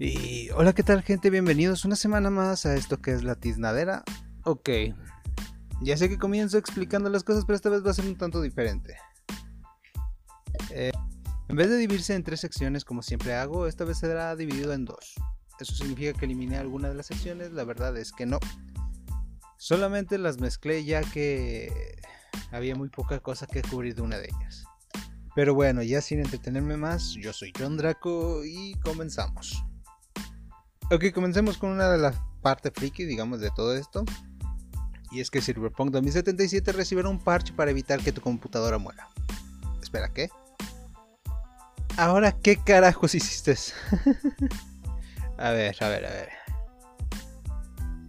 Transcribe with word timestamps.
Y 0.00 0.50
hola, 0.50 0.72
¿qué 0.74 0.84
tal 0.84 1.02
gente? 1.02 1.28
Bienvenidos 1.28 1.84
una 1.84 1.96
semana 1.96 2.30
más 2.30 2.64
a 2.66 2.76
esto 2.76 3.02
que 3.02 3.12
es 3.12 3.24
la 3.24 3.34
tiznadera. 3.34 4.04
Ok, 4.44 4.70
ya 5.82 5.96
sé 5.96 6.08
que 6.08 6.18
comienzo 6.18 6.56
explicando 6.56 7.10
las 7.10 7.24
cosas, 7.24 7.44
pero 7.44 7.56
esta 7.56 7.68
vez 7.68 7.84
va 7.84 7.90
a 7.90 7.94
ser 7.94 8.06
un 8.06 8.16
tanto 8.16 8.40
diferente. 8.40 8.96
Eh, 10.70 10.92
en 11.48 11.56
vez 11.56 11.68
de 11.68 11.78
dividirse 11.78 12.14
en 12.14 12.22
tres 12.22 12.38
secciones 12.38 12.84
como 12.84 13.02
siempre 13.02 13.34
hago, 13.34 13.66
esta 13.66 13.84
vez 13.84 13.98
será 13.98 14.36
dividido 14.36 14.72
en 14.72 14.84
dos. 14.84 15.14
¿Eso 15.58 15.74
significa 15.74 16.12
que 16.12 16.26
eliminé 16.26 16.58
alguna 16.58 16.88
de 16.88 16.94
las 16.94 17.06
secciones? 17.06 17.50
La 17.50 17.64
verdad 17.64 17.96
es 17.96 18.12
que 18.12 18.24
no. 18.24 18.38
Solamente 19.56 20.16
las 20.16 20.38
mezclé 20.38 20.84
ya 20.84 21.00
que 21.00 21.98
había 22.52 22.76
muy 22.76 22.88
poca 22.88 23.18
cosa 23.18 23.48
que 23.48 23.62
cubrir 23.62 23.96
de 23.96 24.02
una 24.02 24.18
de 24.18 24.26
ellas. 24.26 24.64
Pero 25.34 25.54
bueno, 25.54 25.82
ya 25.82 26.00
sin 26.00 26.20
entretenerme 26.20 26.76
más, 26.76 27.14
yo 27.14 27.32
soy 27.32 27.52
John 27.58 27.76
Draco 27.76 28.44
y 28.44 28.74
comenzamos. 28.84 29.64
Ok, 30.90 31.12
comencemos 31.12 31.58
con 31.58 31.68
una 31.68 31.90
de 31.90 31.98
las 31.98 32.16
partes 32.40 32.72
friki, 32.74 33.04
digamos, 33.04 33.40
de 33.40 33.50
todo 33.50 33.76
esto. 33.76 34.06
Y 35.10 35.20
es 35.20 35.30
que 35.30 35.42
Cyberpunk 35.42 35.90
2077 35.90 36.72
recibirá 36.72 37.10
un 37.10 37.18
parche 37.18 37.52
para 37.52 37.70
evitar 37.70 38.00
que 38.00 38.10
tu 38.10 38.22
computadora 38.22 38.78
muera. 38.78 39.06
Espera, 39.82 40.08
¿qué? 40.14 40.30
Ahora, 41.98 42.32
¿qué 42.32 42.56
carajos 42.56 43.14
hiciste? 43.14 43.54
a 45.36 45.50
ver, 45.50 45.76
a 45.80 45.88
ver, 45.88 46.06
a 46.06 46.10
ver. 46.10 46.28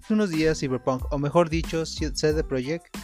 Hace 0.02 0.14
unos 0.14 0.30
días 0.30 0.58
Cyberpunk, 0.58 1.04
o 1.12 1.20
mejor 1.20 1.50
dicho, 1.50 1.86
CD 1.86 2.46
Projekt, 2.46 2.96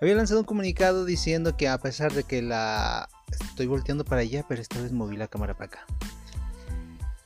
había 0.00 0.14
lanzado 0.14 0.40
un 0.40 0.46
comunicado 0.46 1.04
diciendo 1.04 1.56
que 1.56 1.68
a 1.68 1.78
pesar 1.78 2.12
de 2.12 2.22
que 2.22 2.40
la... 2.40 3.08
Estoy 3.30 3.66
volteando 3.66 4.04
para 4.04 4.20
allá, 4.20 4.44
pero 4.48 4.62
esta 4.62 4.80
vez 4.80 4.92
moví 4.92 5.16
la 5.16 5.26
cámara 5.26 5.54
para 5.54 5.66
acá. 5.66 5.86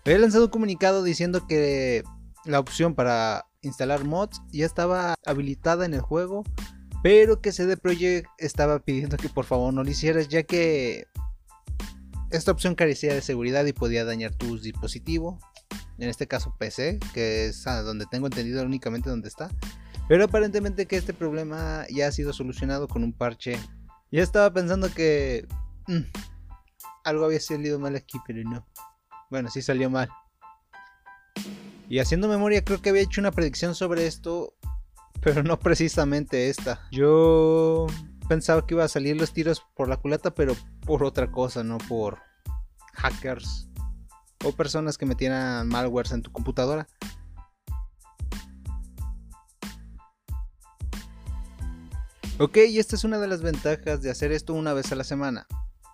Había 0.09 0.20
lanzado 0.20 0.47
un 0.47 0.51
comunicado 0.51 1.05
diciendo 1.05 1.47
que 1.47 2.03
la 2.47 2.61
opción 2.61 2.95
para 2.95 3.45
instalar 3.61 4.05
mods 4.05 4.41
ya 4.50 4.65
estaba 4.65 5.15
habilitada 5.27 5.84
en 5.84 5.92
el 5.92 6.00
juego, 6.00 6.45
pero 7.03 7.42
que 7.42 7.53
CD 7.53 7.77
Projekt 7.77 8.27
estaba 8.39 8.78
pidiendo 8.78 9.19
que 9.19 9.28
por 9.28 9.45
favor 9.45 9.75
no 9.75 9.84
lo 9.84 9.91
hicieras, 9.91 10.28
ya 10.28 10.45
que 10.45 11.05
esta 12.31 12.53
opción 12.53 12.75
carecía 12.75 13.12
de 13.12 13.20
seguridad 13.20 13.67
y 13.67 13.75
podía 13.75 14.06
dañar 14.06 14.34
tu 14.34 14.59
dispositivo, 14.59 15.39
en 15.98 16.09
este 16.09 16.27
caso 16.27 16.56
PC, 16.59 17.00
que 17.12 17.48
es 17.48 17.62
donde 17.65 18.06
tengo 18.11 18.28
entendido 18.28 18.65
únicamente 18.65 19.11
donde 19.11 19.28
está. 19.28 19.50
Pero 20.09 20.25
aparentemente 20.25 20.87
que 20.87 20.97
este 20.97 21.12
problema 21.12 21.84
ya 21.95 22.06
ha 22.06 22.12
sido 22.12 22.33
solucionado 22.33 22.89
con 22.89 23.05
un 23.05 23.12
parche. 23.12 23.59
Ya 24.11 24.22
estaba 24.22 24.50
pensando 24.55 24.91
que 24.91 25.47
mm, 25.87 26.00
algo 27.05 27.27
había 27.27 27.41
salido 27.41 27.78
mal 27.78 27.95
aquí, 27.95 28.17
pero 28.27 28.43
no. 28.48 28.67
Bueno, 29.31 29.51
sí 29.51 29.62
salió 29.62 29.91
mal. 29.91 30.09
Y 31.89 32.01
haciendo 32.01 32.29
memoria, 32.29 32.65
creo 32.65 32.81
que 32.83 32.91
había 32.91 33.03
hecho 33.03 33.21
una 33.21 33.31
predicción 33.31 33.75
sobre 33.75 34.07
esto, 34.07 34.55
pero 35.21 35.43
no 35.43 35.59
precisamente 35.59 36.48
esta. 36.48 36.87
Yo 36.91 37.87
pensaba 38.29 38.67
que 38.67 38.75
iba 38.75 38.84
a 38.84 38.89
salir 38.89 39.17
los 39.17 39.33
tiros 39.33 39.62
por 39.75 39.89
la 39.89 39.97
culata, 39.97 40.34
pero 40.34 40.55
por 40.84 41.03
otra 41.03 41.31
cosa, 41.31 41.65
no 41.65 41.79
por 41.79 42.19
hackers 42.95 43.69
o 44.45 44.53
personas 44.53 44.99
que 44.99 45.06
metieran 45.06 45.69
malwares 45.69 46.12
en 46.12 46.23
tu 46.23 46.31
computadora. 46.31 46.87
Ok, 52.39 52.59
y 52.69 52.79
esta 52.79 52.95
es 52.95 53.03
una 53.03 53.19
de 53.19 53.27
las 53.27 53.43
ventajas 53.43 54.01
de 54.01 54.11
hacer 54.11 54.31
esto 54.31 54.55
una 54.55 54.73
vez 54.73 54.93
a 54.93 54.95
la 54.95 55.03
semana, 55.03 55.47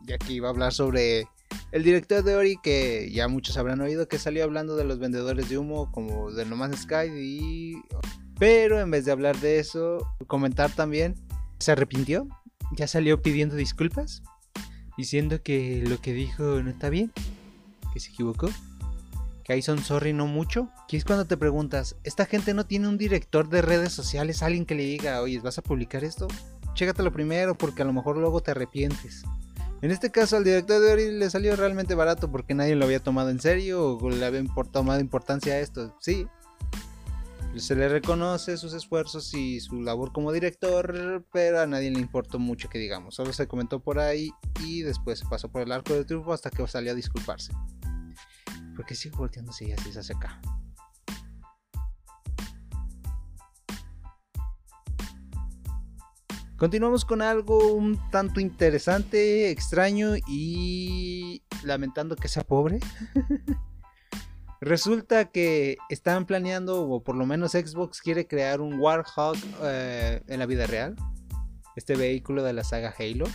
ya 0.02 0.18
que 0.18 0.34
iba 0.34 0.48
a 0.48 0.50
hablar 0.50 0.74
sobre 0.74 1.26
el 1.74 1.82
director 1.82 2.22
de 2.22 2.36
Ori, 2.36 2.56
que 2.62 3.10
ya 3.10 3.26
muchos 3.26 3.56
habrán 3.56 3.80
oído, 3.80 4.06
que 4.06 4.20
salió 4.20 4.44
hablando 4.44 4.76
de 4.76 4.84
los 4.84 5.00
vendedores 5.00 5.48
de 5.48 5.58
humo 5.58 5.90
como 5.90 6.30
de 6.30 6.46
No 6.46 6.54
Man's 6.54 6.82
Sky. 6.82 7.10
Y... 7.12 7.82
Pero 8.38 8.80
en 8.80 8.92
vez 8.92 9.04
de 9.04 9.10
hablar 9.10 9.36
de 9.40 9.58
eso, 9.58 10.06
comentar 10.28 10.70
también, 10.70 11.16
se 11.58 11.72
arrepintió. 11.72 12.28
Ya 12.76 12.86
salió 12.86 13.20
pidiendo 13.22 13.56
disculpas, 13.56 14.22
diciendo 14.96 15.42
que 15.42 15.82
lo 15.84 16.00
que 16.00 16.12
dijo 16.12 16.62
no 16.62 16.70
está 16.70 16.90
bien, 16.90 17.10
que 17.92 17.98
se 17.98 18.12
equivocó. 18.12 18.48
Que 19.42 19.54
ahí 19.54 19.60
son 19.60 19.82
sorry 19.82 20.12
no 20.12 20.28
mucho. 20.28 20.70
Que 20.86 20.96
es 20.96 21.04
cuando 21.04 21.24
te 21.24 21.36
preguntas, 21.36 21.96
¿esta 22.04 22.24
gente 22.24 22.54
no 22.54 22.66
tiene 22.66 22.86
un 22.86 22.98
director 22.98 23.48
de 23.48 23.62
redes 23.62 23.92
sociales? 23.92 24.44
Alguien 24.44 24.64
que 24.64 24.76
le 24.76 24.84
diga, 24.84 25.20
oye, 25.20 25.40
¿vas 25.40 25.58
a 25.58 25.62
publicar 25.62 26.04
esto? 26.04 26.28
Chégatelo 26.74 27.12
primero 27.12 27.56
porque 27.56 27.82
a 27.82 27.84
lo 27.84 27.92
mejor 27.92 28.16
luego 28.16 28.40
te 28.40 28.52
arrepientes. 28.52 29.24
En 29.84 29.90
este 29.90 30.10
caso 30.10 30.38
al 30.38 30.44
director 30.44 30.80
de 30.80 30.92
Ori 30.94 31.10
le 31.10 31.28
salió 31.28 31.54
realmente 31.56 31.94
barato 31.94 32.30
porque 32.30 32.54
nadie 32.54 32.74
lo 32.74 32.86
había 32.86 33.00
tomado 33.00 33.28
en 33.28 33.38
serio 33.38 33.98
o 33.98 34.08
le 34.08 34.24
había 34.24 34.42
tomado 34.72 34.98
importancia 34.98 35.52
a 35.52 35.58
esto. 35.58 35.94
Sí, 36.00 36.26
se 37.58 37.76
le 37.76 37.90
reconoce 37.90 38.56
sus 38.56 38.72
esfuerzos 38.72 39.34
y 39.34 39.60
su 39.60 39.82
labor 39.82 40.10
como 40.14 40.32
director, 40.32 41.26
pero 41.30 41.60
a 41.60 41.66
nadie 41.66 41.90
le 41.90 42.00
importó 42.00 42.38
mucho 42.38 42.70
que 42.70 42.78
digamos. 42.78 43.14
Solo 43.14 43.34
se 43.34 43.46
comentó 43.46 43.78
por 43.78 43.98
ahí 43.98 44.30
y 44.62 44.80
después 44.80 45.18
se 45.18 45.26
pasó 45.26 45.50
por 45.50 45.60
el 45.60 45.70
arco 45.70 45.92
de 45.92 46.06
triunfo 46.06 46.32
hasta 46.32 46.48
que 46.48 46.66
salió 46.66 46.92
a 46.92 46.94
disculparse. 46.94 47.52
Porque 48.76 48.94
sigue 48.94 49.18
volteándose 49.18 49.66
y 49.66 49.72
así 49.72 49.92
se 49.92 49.98
hace 49.98 50.14
acá. 50.14 50.40
Continuamos 56.64 57.04
con 57.04 57.20
algo 57.20 57.74
un 57.74 58.00
tanto 58.08 58.40
interesante, 58.40 59.50
extraño 59.50 60.14
y 60.26 61.42
lamentando 61.62 62.16
que 62.16 62.26
sea 62.26 62.42
pobre. 62.42 62.80
Resulta 64.62 65.26
que 65.26 65.76
están 65.90 66.24
planeando, 66.24 66.88
o 66.88 67.04
por 67.04 67.16
lo 67.16 67.26
menos 67.26 67.52
Xbox 67.52 68.00
quiere 68.00 68.26
crear 68.26 68.62
un 68.62 68.80
Warhawk 68.80 69.36
eh, 69.62 70.22
en 70.26 70.38
la 70.38 70.46
vida 70.46 70.66
real. 70.66 70.96
Este 71.76 71.96
vehículo 71.96 72.42
de 72.42 72.54
la 72.54 72.64
saga 72.64 72.94
Halo. 72.98 73.26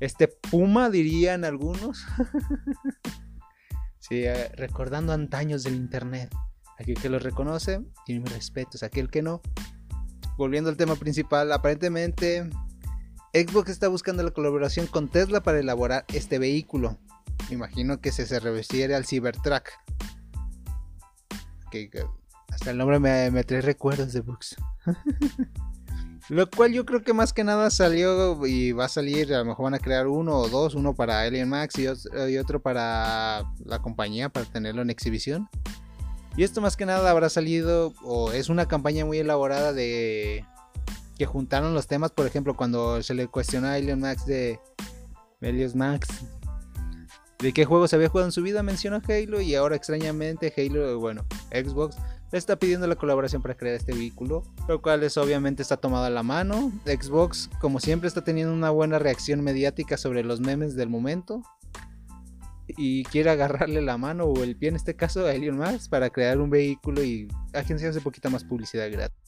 Este 0.00 0.28
Puma 0.28 0.90
dirían 0.90 1.46
algunos. 1.46 2.04
sí, 3.98 4.24
eh, 4.26 4.50
recordando 4.56 5.14
antaños 5.14 5.62
del 5.62 5.76
internet. 5.76 6.28
Aquel 6.78 6.96
que 6.96 7.08
lo 7.08 7.18
reconoce, 7.18 7.80
tiene 8.04 8.20
mis 8.20 8.32
respetos. 8.34 8.82
Aquel 8.82 9.08
que 9.08 9.22
no, 9.22 9.40
volviendo 10.42 10.70
al 10.70 10.76
tema 10.76 10.96
principal, 10.96 11.52
aparentemente 11.52 12.50
Xbox 13.32 13.70
está 13.70 13.86
buscando 13.86 14.24
la 14.24 14.32
colaboración 14.32 14.88
con 14.88 15.08
Tesla 15.08 15.40
para 15.40 15.60
elaborar 15.60 16.04
este 16.12 16.40
vehículo. 16.40 16.98
Me 17.48 17.54
imagino 17.54 18.00
que 18.00 18.10
se, 18.10 18.26
se 18.26 18.40
refiere 18.40 18.96
al 18.96 19.06
Cybertruck. 19.06 19.68
Que, 21.70 21.88
hasta 22.50 22.72
el 22.72 22.78
nombre 22.78 22.98
me, 22.98 23.44
trae 23.44 23.60
recuerdos 23.60 24.12
de 24.12 24.20
Books. 24.20 24.56
Lo 26.28 26.50
cual 26.50 26.72
yo 26.72 26.84
creo 26.86 27.02
que 27.02 27.12
más 27.12 27.32
que 27.32 27.44
nada 27.44 27.70
salió 27.70 28.44
y 28.44 28.72
va 28.72 28.86
a 28.86 28.88
salir, 28.88 29.32
a 29.32 29.38
lo 29.38 29.44
mejor 29.44 29.64
van 29.64 29.74
a 29.74 29.78
crear 29.78 30.08
uno 30.08 30.38
o 30.38 30.48
dos, 30.48 30.74
uno 30.74 30.94
para 30.94 31.20
Alien 31.20 31.48
Max 31.48 31.76
y 31.78 31.86
otro 32.36 32.60
para 32.60 33.44
la 33.64 33.80
compañía 33.80 34.28
para 34.28 34.46
tenerlo 34.46 34.82
en 34.82 34.90
exhibición. 34.90 35.48
Y 36.36 36.44
esto 36.44 36.60
más 36.60 36.76
que 36.76 36.86
nada 36.86 37.10
habrá 37.10 37.28
salido 37.28 37.92
o 38.02 38.32
es 38.32 38.48
una 38.48 38.66
campaña 38.66 39.04
muy 39.04 39.18
elaborada 39.18 39.72
de 39.72 40.44
que 41.18 41.26
juntaron 41.26 41.74
los 41.74 41.86
temas, 41.86 42.10
por 42.10 42.26
ejemplo, 42.26 42.56
cuando 42.56 43.02
se 43.02 43.14
le 43.14 43.28
cuestionó 43.28 43.68
a 43.68 43.78
Elon 43.78 44.00
Max 44.00 44.24
de 44.24 44.58
Elios 45.40 45.74
Max 45.74 46.08
de 47.38 47.52
qué 47.52 47.64
juegos 47.64 47.92
había 47.92 48.08
jugado 48.08 48.28
en 48.28 48.32
su 48.32 48.42
vida, 48.42 48.62
mencionó 48.62 49.02
Halo 49.06 49.40
y 49.40 49.54
ahora 49.56 49.76
extrañamente 49.76 50.52
Halo, 50.56 50.98
bueno, 51.00 51.26
Xbox 51.50 51.96
le 52.30 52.38
está 52.38 52.56
pidiendo 52.56 52.86
la 52.86 52.96
colaboración 52.96 53.42
para 53.42 53.56
crear 53.56 53.74
este 53.74 53.92
vehículo, 53.92 54.44
lo 54.68 54.80
cual 54.80 55.02
es 55.02 55.18
obviamente 55.18 55.60
está 55.60 55.76
tomado 55.76 56.04
a 56.06 56.10
la 56.10 56.22
mano. 56.22 56.72
Xbox, 56.86 57.50
como 57.60 57.78
siempre, 57.78 58.08
está 58.08 58.24
teniendo 58.24 58.54
una 58.54 58.70
buena 58.70 58.98
reacción 58.98 59.42
mediática 59.42 59.98
sobre 59.98 60.24
los 60.24 60.40
memes 60.40 60.74
del 60.76 60.88
momento 60.88 61.42
y 62.66 63.04
quiere 63.04 63.30
agarrarle 63.30 63.82
la 63.82 63.98
mano 63.98 64.24
o 64.24 64.42
el 64.42 64.56
pie 64.56 64.70
en 64.70 64.76
este 64.76 64.94
caso 64.94 65.26
a 65.26 65.34
Elon 65.34 65.58
Musk 65.58 65.90
para 65.90 66.10
crear 66.10 66.40
un 66.40 66.50
vehículo 66.50 67.02
y 67.02 67.28
agenciarse 67.52 67.98
un 67.98 68.04
poquito 68.04 68.30
más 68.30 68.44
publicidad 68.44 68.90
gratis. 68.90 69.18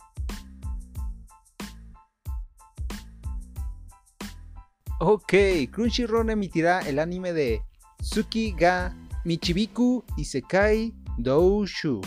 Ok, 5.01 5.35
Crunchyroll 5.71 6.31
emitirá 6.31 6.81
el 6.81 6.99
anime 6.99 7.33
de 7.33 7.63
Tsuki 7.99 8.53
ga 8.53 8.97
Michibiku 9.25 10.05
Isekai 10.17 10.95
Doushu. 11.19 12.01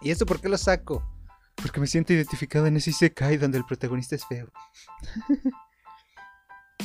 ¿Y 0.00 0.10
esto 0.10 0.26
por 0.26 0.40
qué 0.40 0.48
lo 0.48 0.58
saco? 0.58 1.02
Porque 1.56 1.80
me 1.80 1.86
siento 1.86 2.12
identificado 2.12 2.66
en 2.66 2.76
ese 2.76 2.90
Isekai 2.90 3.36
donde 3.36 3.58
el 3.58 3.64
protagonista 3.64 4.14
es 4.14 4.24
feo. 4.26 4.48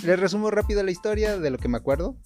Les 0.03 0.19
resumo 0.19 0.49
rápido 0.49 0.83
la 0.83 0.91
historia 0.91 1.37
de 1.37 1.49
lo 1.49 1.57
que 1.57 1.67
me 1.67 1.77
acuerdo 1.77 2.17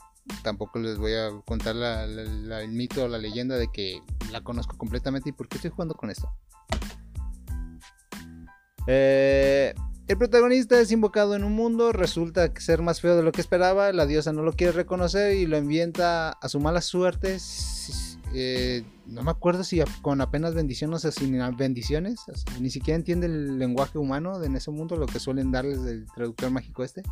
tampoco 0.44 0.80
les 0.80 0.98
voy 0.98 1.14
a 1.14 1.30
contar 1.46 1.76
el 1.76 2.72
mito 2.72 3.06
o 3.06 3.08
la 3.08 3.18
leyenda 3.18 3.56
de 3.58 3.68
que 3.70 4.02
la 4.32 4.42
conozco 4.42 4.78
completamente 4.78 5.30
y 5.30 5.34
por 5.34 5.48
qué 5.48 5.58
estoy 5.58 5.72
jugando 5.72 5.96
con 5.96 6.10
esto. 6.10 6.30
Eh, 8.88 9.74
El 10.08 10.18
protagonista 10.18 10.80
es 10.80 10.92
invocado 10.94 11.36
en 11.36 11.44
un 11.44 11.54
mundo, 11.54 11.92
resulta 11.92 12.50
ser 12.58 12.82
más 12.82 13.02
feo 13.02 13.18
de 13.18 13.24
lo 13.24 13.34
que 13.34 13.42
esperaba, 13.42 13.92
la 13.92 14.06
diosa 14.06 14.32
no 14.32 14.42
lo 14.42 14.54
quiere 14.54 14.72
reconocer 14.72 15.36
y 15.36 15.46
lo 15.46 15.58
envienta 15.58 16.30
a 16.30 16.48
su 16.48 16.62
mala 16.62 16.80
suerte. 16.80 17.38
Eh, 18.34 18.86
no 19.06 19.24
me 19.24 19.32
acuerdo 19.32 19.66
si 19.66 19.82
con 20.02 20.22
apenas 20.22 20.54
bendiciones 20.54 21.04
o 21.04 21.12
sin 21.12 21.38
bendiciones, 21.58 22.22
ni 22.62 22.70
siquiera 22.70 22.96
entiende 22.96 23.28
el 23.28 23.60
lenguaje 23.60 23.98
humano 23.98 24.42
en 24.42 24.56
ese 24.56 24.72
mundo, 24.72 24.96
lo 24.96 25.08
que 25.08 25.20
suelen 25.20 25.52
darles 25.52 25.84
del 25.84 26.06
traductor 26.16 26.52
mágico 26.52 26.86
este. 26.86 27.04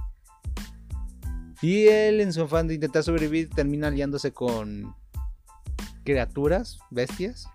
Y 1.62 1.88
él, 1.88 2.22
en 2.22 2.34
su 2.34 2.44
afán 2.44 2.68
de 2.68 2.76
intentar 2.76 3.04
sobrevivir, 3.04 3.50
termina 3.50 3.88
aliándose 3.88 4.32
con 4.32 4.96
criaturas, 6.04 6.80
bestias, 6.92 7.48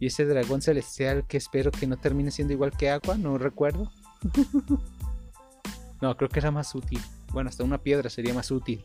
y 0.00 0.06
ese 0.06 0.24
dragón 0.24 0.62
celestial 0.62 1.26
que 1.26 1.36
espero 1.36 1.70
que 1.70 1.86
no 1.86 1.96
termine 1.96 2.30
siendo 2.30 2.52
igual 2.52 2.76
que 2.76 2.90
agua, 2.90 3.16
no 3.18 3.36
recuerdo. 3.36 3.90
no, 6.00 6.16
creo 6.16 6.28
que 6.28 6.38
era 6.38 6.50
más 6.50 6.74
útil. 6.74 7.00
Bueno, 7.32 7.50
hasta 7.50 7.64
una 7.64 7.78
piedra 7.78 8.08
sería 8.08 8.32
más 8.32 8.50
útil. 8.50 8.84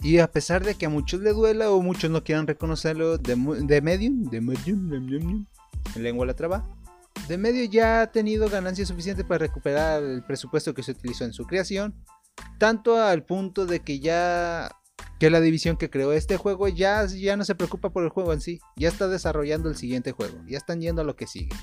Y 0.00 0.18
a 0.18 0.30
pesar 0.30 0.64
de 0.64 0.74
que 0.74 0.86
a 0.86 0.90
muchos 0.90 1.20
le 1.20 1.32
duela 1.32 1.70
o 1.70 1.80
muchos 1.80 2.10
no 2.10 2.22
quieran 2.24 2.46
reconocerlo 2.46 3.16
de, 3.16 3.36
de 3.36 3.80
Medium, 3.80 4.24
de 4.24 4.40
Medium, 4.40 4.90
de 4.90 5.00
Medium, 5.00 5.46
en 5.94 6.02
lengua 6.02 6.26
la 6.26 6.34
traba, 6.34 6.64
de 7.28 7.38
medio 7.38 7.64
ya 7.64 8.02
ha 8.02 8.12
tenido 8.12 8.48
ganancia 8.48 8.84
suficiente 8.84 9.24
para 9.24 9.38
recuperar 9.38 10.02
el 10.02 10.22
presupuesto 10.24 10.74
que 10.74 10.82
se 10.82 10.92
utilizó 10.92 11.24
en 11.24 11.32
su 11.32 11.46
creación, 11.46 11.94
tanto 12.58 13.00
al 13.00 13.24
punto 13.24 13.66
de 13.66 13.80
que 13.80 14.00
ya 14.00 14.70
que 15.18 15.30
la 15.30 15.40
división 15.40 15.76
que 15.76 15.90
creó 15.90 16.12
este 16.12 16.36
juego 16.36 16.68
ya, 16.68 17.06
ya 17.06 17.36
no 17.36 17.44
se 17.44 17.54
preocupa 17.54 17.90
por 17.90 18.04
el 18.04 18.10
juego 18.10 18.32
en 18.32 18.40
sí, 18.40 18.58
ya 18.76 18.88
está 18.88 19.08
desarrollando 19.08 19.68
el 19.68 19.76
siguiente 19.76 20.12
juego, 20.12 20.38
ya 20.46 20.58
están 20.58 20.80
yendo 20.80 21.02
a 21.02 21.04
lo 21.04 21.16
que 21.16 21.26
sigue. 21.26 21.54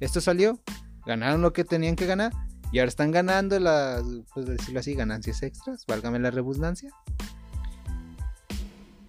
Esto 0.00 0.20
salió, 0.20 0.60
ganaron 1.06 1.42
lo 1.42 1.52
que 1.52 1.64
tenían 1.64 1.96
que 1.96 2.06
ganar 2.06 2.32
y 2.72 2.78
ahora 2.78 2.88
están 2.88 3.10
ganando 3.10 3.58
las, 3.58 4.04
pues 4.32 4.46
decirlo 4.46 4.80
así, 4.80 4.94
ganancias 4.94 5.42
extras, 5.42 5.84
válgame 5.86 6.20
la 6.20 6.30
redundancia. 6.30 6.90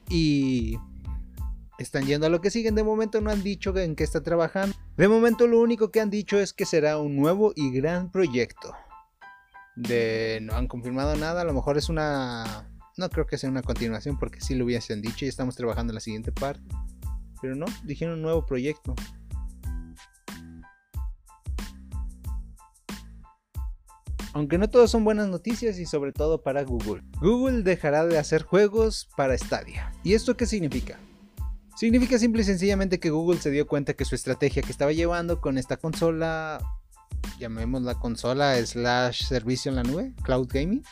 Y 0.09 0.77
están 1.77 2.05
yendo 2.05 2.25
a 2.25 2.29
lo 2.29 2.41
que 2.41 2.49
siguen. 2.49 2.75
De 2.75 2.83
momento 2.83 3.21
no 3.21 3.29
han 3.29 3.43
dicho 3.43 3.75
en 3.77 3.95
qué 3.95 4.03
está 4.03 4.21
trabajando. 4.21 4.75
De 5.01 5.07
momento 5.07 5.47
lo 5.47 5.59
único 5.59 5.89
que 5.89 5.99
han 5.99 6.11
dicho 6.11 6.39
es 6.39 6.53
que 6.53 6.63
será 6.63 6.99
un 6.99 7.15
nuevo 7.15 7.53
y 7.55 7.71
gran 7.71 8.11
proyecto. 8.11 8.75
De 9.75 10.37
no 10.43 10.53
han 10.53 10.67
confirmado 10.67 11.15
nada. 11.15 11.41
A 11.41 11.43
lo 11.43 11.55
mejor 11.55 11.79
es 11.79 11.89
una 11.89 12.69
no 12.97 13.09
creo 13.09 13.25
que 13.25 13.39
sea 13.39 13.49
una 13.49 13.63
continuación 13.63 14.19
porque 14.19 14.41
si 14.41 14.53
lo 14.53 14.63
hubiesen 14.63 15.01
dicho 15.01 15.25
y 15.25 15.27
estamos 15.27 15.55
trabajando 15.55 15.89
en 15.89 15.95
la 15.95 16.01
siguiente 16.01 16.31
parte. 16.31 16.61
Pero 17.41 17.55
no, 17.55 17.65
dijeron 17.83 18.13
un 18.13 18.21
nuevo 18.21 18.45
proyecto. 18.45 18.93
Aunque 24.33 24.59
no 24.59 24.69
todos 24.69 24.91
son 24.91 25.03
buenas 25.03 25.29
noticias 25.29 25.79
y 25.79 25.87
sobre 25.87 26.11
todo 26.11 26.43
para 26.43 26.61
Google. 26.61 27.01
Google 27.19 27.63
dejará 27.63 28.05
de 28.05 28.19
hacer 28.19 28.43
juegos 28.43 29.09
para 29.17 29.35
Stadia. 29.35 29.93
¿Y 30.03 30.13
esto 30.13 30.37
qué 30.37 30.45
significa? 30.45 30.99
Significa 31.75 32.19
simple 32.19 32.41
y 32.41 32.45
sencillamente 32.45 32.99
que 32.99 33.09
Google 33.09 33.39
se 33.39 33.49
dio 33.49 33.67
cuenta 33.67 33.93
que 33.93 34.05
su 34.05 34.15
estrategia 34.15 34.61
que 34.61 34.71
estaba 34.71 34.91
llevando 34.91 35.41
con 35.41 35.57
esta 35.57 35.77
consola, 35.77 36.59
llamémosla 37.39 37.95
consola 37.95 38.55
slash 38.65 39.23
servicio 39.23 39.69
en 39.69 39.75
la 39.77 39.83
nube, 39.83 40.13
cloud 40.23 40.47
gaming, 40.51 40.83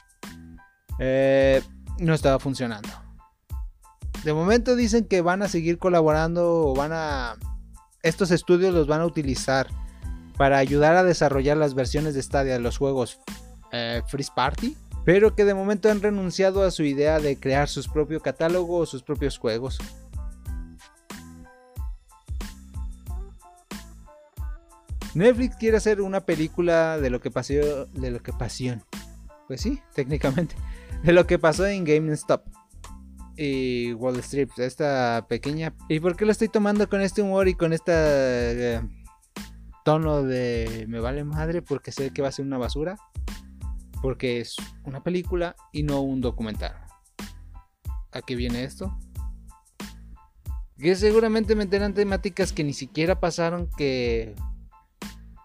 eh, 0.99 1.61
no 1.99 2.13
estaba 2.13 2.39
funcionando. 2.39 2.89
De 4.23 4.33
momento 4.33 4.75
dicen 4.75 5.05
que 5.05 5.21
van 5.21 5.41
a 5.41 5.47
seguir 5.47 5.77
colaborando 5.77 6.67
o 6.67 6.75
van 6.75 6.91
a... 6.93 7.37
Estos 8.01 8.31
estudios 8.31 8.73
los 8.73 8.87
van 8.87 9.01
a 9.01 9.05
utilizar 9.05 9.67
para 10.37 10.57
ayudar 10.57 10.95
a 10.95 11.03
desarrollar 11.03 11.57
las 11.57 11.73
versiones 11.73 12.13
de 12.13 12.23
Stadia 12.23 12.53
de 12.53 12.59
los 12.59 12.77
juegos 12.77 13.19
eh, 13.71 14.01
Free 14.07 14.25
Party, 14.33 14.75
pero 15.03 15.35
que 15.35 15.45
de 15.45 15.53
momento 15.53 15.89
han 15.89 16.01
renunciado 16.01 16.63
a 16.63 16.71
su 16.71 16.83
idea 16.83 17.19
de 17.19 17.37
crear 17.37 17.67
sus 17.67 17.87
propios 17.87 18.21
catálogos 18.21 18.87
o 18.87 18.91
sus 18.91 19.03
propios 19.03 19.37
juegos. 19.37 19.77
Netflix 25.15 25.55
quiere 25.55 25.77
hacer 25.77 26.01
una 26.01 26.21
película 26.21 26.99
de 26.99 27.09
lo 27.09 27.19
que 27.19 27.31
pasó, 27.31 27.85
de 27.85 28.11
lo 28.11 28.21
que 28.21 28.33
pasión. 28.33 28.83
Pues 29.47 29.61
sí, 29.61 29.81
técnicamente 29.95 30.55
de 31.03 31.13
lo 31.13 31.25
que 31.25 31.39
pasó 31.39 31.65
en 31.65 31.83
GameStop 31.83 32.45
y 33.35 33.93
Wall 33.93 34.19
Street, 34.19 34.49
esta 34.57 35.25
pequeña. 35.29 35.73
¿Y 35.87 36.01
por 36.01 36.17
qué 36.17 36.25
lo 36.25 36.31
estoy 36.31 36.49
tomando 36.49 36.89
con 36.89 37.01
este 37.01 37.21
humor 37.21 37.47
y 37.47 37.55
con 37.55 37.71
este 37.71 38.81
tono 39.85 40.23
de 40.23 40.85
me 40.89 40.99
vale 40.99 41.23
madre 41.23 41.61
porque 41.61 41.93
sé 41.93 42.11
que 42.11 42.21
va 42.21 42.27
a 42.27 42.33
ser 42.33 42.45
una 42.45 42.57
basura? 42.57 42.97
Porque 44.01 44.41
es 44.41 44.57
una 44.83 45.03
película 45.03 45.55
y 45.71 45.83
no 45.83 46.01
un 46.01 46.19
documental. 46.19 46.75
¿A 48.11 48.21
qué 48.21 48.35
viene 48.35 48.65
esto? 48.65 48.97
Que 50.77 50.95
seguramente 50.95 51.55
meterán 51.55 51.93
temáticas 51.93 52.51
que 52.51 52.65
ni 52.65 52.73
siquiera 52.73 53.21
pasaron 53.21 53.69
que 53.77 54.35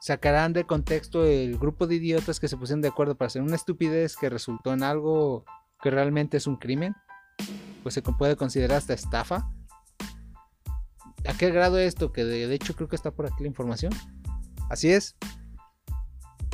sacarán 0.05 0.53
de 0.53 0.65
contexto 0.65 1.25
el 1.25 1.57
grupo 1.57 1.87
de 1.87 1.95
idiotas 1.95 2.39
que 2.39 2.47
se 2.47 2.59
pusieron 2.59 2.83
de 2.83 2.89
acuerdo 2.89 3.15
para 3.15 3.29
hacer 3.29 3.41
una 3.41 3.57
estupidez 3.57 4.19
que 4.19 4.29
resultó 4.29 4.75
en 4.75 4.83
algo 4.83 5.47
que 5.81 5.91
realmente 5.91 6.37
es 6.37 6.47
un 6.47 6.57
crimen, 6.57 6.95
pues 7.83 7.95
se 7.95 8.03
puede 8.03 8.37
considerar 8.37 8.77
hasta 8.77 8.93
estafa. 8.93 9.51
¿A 11.27 11.33
qué 11.39 11.51
grado 11.51 11.79
esto? 11.79 12.13
Que 12.13 12.23
de, 12.23 12.55
hecho 12.55 12.77
creo 12.77 12.87
que 12.87 12.97
está 12.97 13.13
por 13.13 13.25
aquí 13.25 13.37
la 13.41 13.49
información. 13.49 13.95
Así 14.69 14.91
es. 14.93 15.17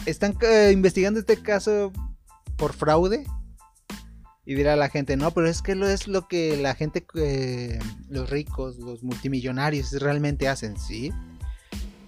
Están 0.07 0.37
eh, 0.43 0.71
investigando 0.73 1.19
este 1.19 1.43
caso 1.43 1.91
por 2.57 2.73
fraude. 2.73 3.27
Y 4.47 4.55
dirá 4.55 4.77
la 4.77 4.91
gente, 4.91 5.17
no, 5.17 5.33
pero 5.33 5.49
es 5.49 5.61
que 5.61 5.75
lo 5.75 5.89
es 5.89 6.07
lo 6.07 6.29
que 6.29 6.57
la 6.57 6.77
gente, 6.77 7.05
eh, 7.17 7.81
los 8.09 8.31
ricos, 8.31 8.79
los 8.79 9.03
multimillonarios 9.03 9.91
realmente 10.01 10.47
hacen, 10.47 10.77
¿sí? 10.79 11.13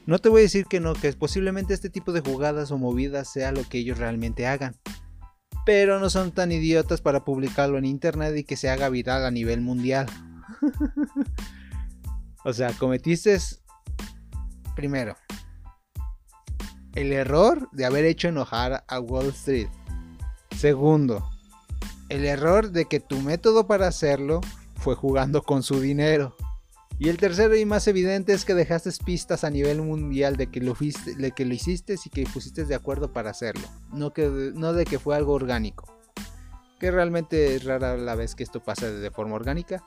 No 0.06 0.18
te 0.18 0.28
voy 0.28 0.40
a 0.40 0.42
decir 0.42 0.66
que 0.66 0.80
no, 0.80 0.94
que 0.94 1.12
posiblemente 1.12 1.74
este 1.74 1.90
tipo 1.90 2.12
de 2.12 2.20
jugadas 2.20 2.70
o 2.70 2.78
movidas 2.78 3.32
sea 3.32 3.52
lo 3.52 3.62
que 3.68 3.78
ellos 3.78 3.98
realmente 3.98 4.46
hagan. 4.46 4.76
Pero 5.64 6.00
no 6.00 6.10
son 6.10 6.32
tan 6.32 6.50
idiotas 6.50 7.00
para 7.00 7.24
publicarlo 7.24 7.78
en 7.78 7.84
internet 7.84 8.36
y 8.36 8.44
que 8.44 8.56
se 8.56 8.68
haga 8.68 8.88
viral 8.88 9.24
a 9.24 9.30
nivel 9.30 9.60
mundial. 9.60 10.06
o 12.44 12.52
sea, 12.52 12.72
cometiste 12.72 13.38
primero 14.74 15.16
el 16.94 17.12
error 17.12 17.68
de 17.72 17.84
haber 17.84 18.04
hecho 18.04 18.28
enojar 18.28 18.84
a 18.86 19.00
Wall 19.00 19.28
Street. 19.28 19.68
Segundo, 20.56 21.28
el 22.08 22.24
error 22.24 22.70
de 22.70 22.84
que 22.84 23.00
tu 23.00 23.20
método 23.20 23.66
para 23.66 23.88
hacerlo 23.88 24.40
fue 24.76 24.94
jugando 24.94 25.42
con 25.42 25.62
su 25.62 25.80
dinero. 25.80 26.36
Y 27.02 27.08
el 27.08 27.16
tercero 27.16 27.56
y 27.56 27.64
más 27.64 27.88
evidente 27.88 28.32
es 28.32 28.44
que 28.44 28.54
dejaste 28.54 28.92
pistas 29.04 29.42
a 29.42 29.50
nivel 29.50 29.82
mundial 29.82 30.36
de 30.36 30.46
que 30.46 30.60
lo, 30.60 30.72
de 30.72 31.32
que 31.32 31.44
lo 31.44 31.52
hiciste 31.52 31.96
y 32.04 32.10
que 32.10 32.22
pusiste 32.32 32.64
de 32.64 32.76
acuerdo 32.76 33.12
para 33.12 33.30
hacerlo. 33.30 33.66
No, 33.92 34.12
que, 34.12 34.52
no 34.54 34.72
de 34.72 34.84
que 34.84 35.00
fue 35.00 35.16
algo 35.16 35.32
orgánico. 35.32 35.98
Que 36.78 36.92
realmente 36.92 37.56
es 37.56 37.64
rara 37.64 37.96
la 37.96 38.14
vez 38.14 38.36
que 38.36 38.44
esto 38.44 38.62
pasa 38.62 38.88
de 38.88 39.10
forma 39.10 39.34
orgánica. 39.34 39.84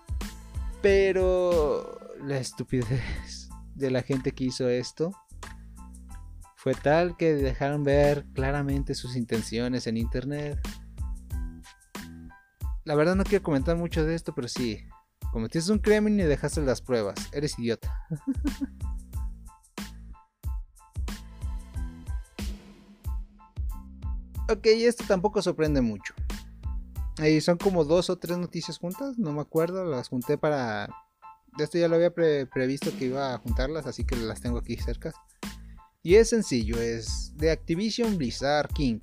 Pero 0.82 1.98
la 2.22 2.38
estupidez 2.38 3.48
de 3.76 3.92
la 3.92 4.02
gente 4.02 4.34
que 4.34 4.44
hizo 4.44 4.68
esto 4.68 5.14
fue 6.58 6.74
tal 6.74 7.16
que 7.16 7.34
dejaron 7.34 7.86
ver 7.86 8.26
claramente 8.34 8.94
sus 8.94 9.16
intenciones 9.16 9.88
en 9.88 9.96
internet. 9.96 10.60
La 12.84 12.94
verdad 12.94 13.16
no 13.16 13.24
quiero 13.24 13.42
comentar 13.42 13.78
mucho 13.78 14.04
de 14.04 14.16
esto, 14.16 14.36
pero 14.36 14.50
sí, 14.50 14.86
Cometiste 15.36 15.72
un 15.74 15.80
crimen 15.80 16.18
y 16.18 16.24
dejaste 16.24 16.62
las 16.62 16.82
pruebas. 16.82 17.16
Eres 17.34 17.60
idiota. 17.60 17.94
ok, 24.50 24.66
esto 24.66 25.04
tampoco 25.06 25.42
sorprende 25.42 25.82
mucho. 25.82 26.14
Ahí 27.18 27.42
son 27.42 27.58
como 27.58 27.84
dos 27.84 28.10
o 28.10 28.18
tres 28.18 28.38
noticias 28.38 28.78
juntas, 28.78 29.18
no 29.18 29.34
me 29.34 29.42
acuerdo, 29.42 29.84
las 29.84 30.08
junté 30.08 30.38
para... 30.38 30.88
Esto 31.60 31.80
ya 31.80 31.90
lo 31.90 31.98
había 31.98 32.14
previsto 32.14 32.98
que 32.98 33.08
iba 33.08 33.34
a 33.34 33.38
juntarlas, 33.38 33.88
así 33.88 34.06
que 34.06 34.16
las 34.16 34.40
tengo 34.40 34.60
aquí 34.60 34.78
cerca. 34.78 35.12
Y 36.02 36.16
es 36.16 36.30
sencillo, 36.30 36.80
es 36.80 37.34
de 37.36 37.52
Activision 37.52 38.18
Blizzard 38.18 38.70
King. 38.70 39.02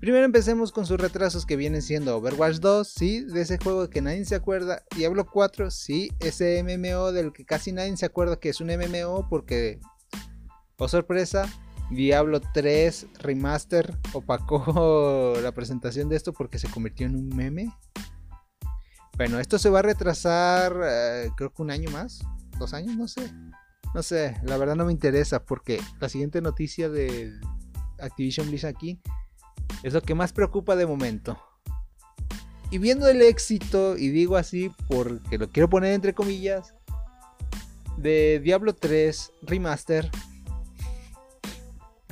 Primero 0.00 0.24
empecemos 0.24 0.72
con 0.72 0.86
sus 0.86 0.98
retrasos 0.98 1.44
que 1.44 1.56
vienen 1.56 1.82
siendo 1.82 2.16
Overwatch 2.16 2.56
2, 2.56 2.88
sí, 2.88 3.20
de 3.22 3.42
ese 3.42 3.58
juego 3.58 3.90
que 3.90 4.00
nadie 4.00 4.24
se 4.24 4.34
acuerda, 4.34 4.82
Diablo 4.96 5.26
4, 5.26 5.70
sí, 5.70 6.10
ese 6.20 6.64
MMO 6.64 7.12
del 7.12 7.34
que 7.34 7.44
casi 7.44 7.70
nadie 7.70 7.94
se 7.98 8.06
acuerda 8.06 8.40
que 8.40 8.48
es 8.48 8.62
un 8.62 8.68
MMO 8.68 9.28
porque, 9.28 9.78
oh 10.78 10.88
sorpresa, 10.88 11.46
Diablo 11.90 12.40
3 12.40 13.08
Remaster 13.18 13.94
opacó 14.14 15.34
la 15.42 15.52
presentación 15.52 16.08
de 16.08 16.16
esto 16.16 16.32
porque 16.32 16.58
se 16.58 16.70
convirtió 16.70 17.06
en 17.06 17.16
un 17.16 17.28
meme. 17.28 17.70
Bueno, 19.18 19.38
esto 19.38 19.58
se 19.58 19.68
va 19.68 19.80
a 19.80 19.82
retrasar 19.82 20.80
eh, 20.82 21.30
creo 21.36 21.52
que 21.52 21.60
un 21.60 21.70
año 21.70 21.90
más, 21.90 22.20
dos 22.58 22.72
años, 22.72 22.96
no 22.96 23.06
sé. 23.06 23.30
No 23.94 24.02
sé, 24.02 24.34
la 24.44 24.56
verdad 24.56 24.76
no 24.76 24.86
me 24.86 24.92
interesa 24.92 25.44
porque 25.44 25.78
la 26.00 26.08
siguiente 26.08 26.40
noticia 26.40 26.88
de 26.88 27.38
Activision 27.98 28.48
Blizzard 28.48 28.74
aquí 28.74 28.98
es 29.82 29.92
lo 29.94 30.02
que 30.02 30.14
más 30.14 30.32
preocupa 30.32 30.76
de 30.76 30.86
momento. 30.86 31.38
Y 32.70 32.78
viendo 32.78 33.08
el 33.08 33.20
éxito, 33.22 33.96
y 33.96 34.10
digo 34.10 34.36
así 34.36 34.72
porque 34.88 35.38
lo 35.38 35.50
quiero 35.50 35.68
poner 35.68 35.92
entre 35.92 36.14
comillas, 36.14 36.74
de 37.96 38.40
Diablo 38.42 38.74
3 38.74 39.32
Remaster. 39.42 40.10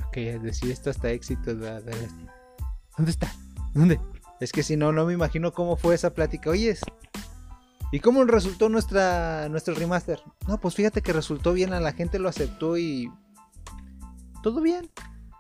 Ok, 0.08 0.16
decir 0.42 0.70
esto 0.70 0.90
hasta 0.90 1.10
éxito. 1.10 1.54
¿Dónde 1.54 3.10
está? 3.10 3.32
¿Dónde? 3.74 4.00
Es 4.40 4.52
que 4.52 4.62
si 4.62 4.76
no, 4.76 4.92
no 4.92 5.06
me 5.06 5.12
imagino 5.12 5.52
cómo 5.52 5.76
fue 5.76 5.94
esa 5.94 6.14
plática. 6.14 6.50
Oyes, 6.50 6.80
¿y 7.92 8.00
cómo 8.00 8.24
resultó 8.24 8.68
nuestra, 8.68 9.48
nuestro 9.48 9.74
remaster? 9.74 10.20
No, 10.46 10.58
pues 10.58 10.74
fíjate 10.74 11.02
que 11.02 11.12
resultó 11.12 11.52
bien, 11.52 11.72
a 11.72 11.80
la 11.80 11.92
gente 11.92 12.18
lo 12.18 12.28
aceptó 12.28 12.76
y... 12.76 13.12
Todo 14.42 14.60
bien, 14.60 14.90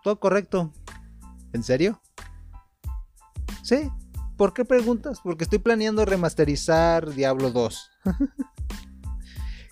todo 0.02 0.18
correcto. 0.18 0.72
¿En 1.52 1.62
serio? 1.62 2.00
Sí. 3.68 3.90
¿Por 4.38 4.54
qué 4.54 4.64
preguntas? 4.64 5.20
Porque 5.22 5.44
estoy 5.44 5.58
planeando 5.58 6.06
remasterizar 6.06 7.12
Diablo 7.12 7.50
2. 7.50 7.90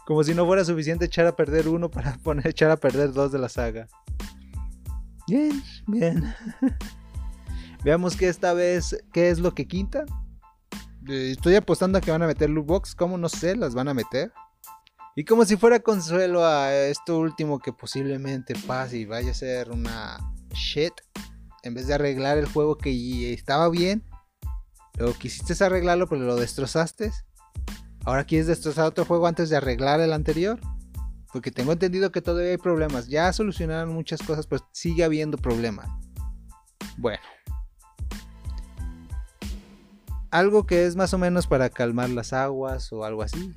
Como 0.06 0.22
si 0.22 0.34
no 0.34 0.44
fuera 0.44 0.66
suficiente 0.66 1.06
echar 1.06 1.26
a 1.26 1.34
perder 1.34 1.66
uno 1.66 1.90
para 1.90 2.18
poner 2.22 2.46
echar 2.48 2.70
a 2.70 2.76
perder 2.76 3.14
dos 3.14 3.32
de 3.32 3.38
la 3.38 3.48
saga. 3.48 3.88
Bien, 5.26 5.62
bien. 5.86 6.34
Veamos 7.84 8.16
que 8.16 8.28
esta 8.28 8.52
vez, 8.52 9.02
¿qué 9.14 9.30
es 9.30 9.38
lo 9.38 9.54
que 9.54 9.66
quinta? 9.66 10.04
Eh, 11.08 11.30
estoy 11.30 11.54
apostando 11.54 11.96
a 11.96 12.02
que 12.02 12.10
van 12.10 12.22
a 12.22 12.26
meter 12.26 12.50
loot 12.50 12.66
box. 12.66 12.94
¿Cómo 12.94 13.16
no 13.16 13.30
sé? 13.30 13.56
Las 13.56 13.74
van 13.74 13.88
a 13.88 13.94
meter. 13.94 14.30
Y 15.14 15.24
como 15.24 15.46
si 15.46 15.56
fuera 15.56 15.80
consuelo 15.80 16.44
a 16.44 16.74
esto 16.74 17.18
último 17.18 17.60
que 17.60 17.72
posiblemente 17.72 18.54
pase 18.66 18.98
y 18.98 19.06
vaya 19.06 19.30
a 19.30 19.34
ser 19.34 19.70
una 19.70 20.18
shit. 20.52 20.92
En 21.66 21.74
vez 21.74 21.86
de 21.86 21.94
arreglar 21.94 22.38
el 22.38 22.46
juego 22.46 22.78
que 22.78 23.32
estaba 23.32 23.68
bien. 23.68 24.04
Luego 24.98 25.14
quisiste 25.18 25.62
arreglarlo 25.64 26.08
pero 26.08 26.22
lo 26.22 26.36
destrozaste. 26.36 27.12
Ahora 28.04 28.24
quieres 28.24 28.46
destrozar 28.46 28.86
otro 28.86 29.04
juego 29.04 29.26
antes 29.26 29.50
de 29.50 29.56
arreglar 29.56 30.00
el 30.00 30.12
anterior. 30.12 30.60
Porque 31.32 31.50
tengo 31.50 31.72
entendido 31.72 32.12
que 32.12 32.22
todavía 32.22 32.52
hay 32.52 32.58
problemas. 32.58 33.08
Ya 33.08 33.32
solucionaron 33.32 33.92
muchas 33.92 34.22
cosas, 34.22 34.46
pero 34.46 34.66
sigue 34.72 35.04
habiendo 35.04 35.36
problemas. 35.36 35.88
Bueno 36.96 37.20
algo 40.30 40.66
que 40.66 40.84
es 40.86 40.96
más 40.96 41.14
o 41.14 41.18
menos 41.18 41.46
para 41.46 41.70
calmar 41.70 42.10
las 42.10 42.32
aguas 42.32 42.92
o 42.92 43.04
algo 43.04 43.22
así. 43.22 43.54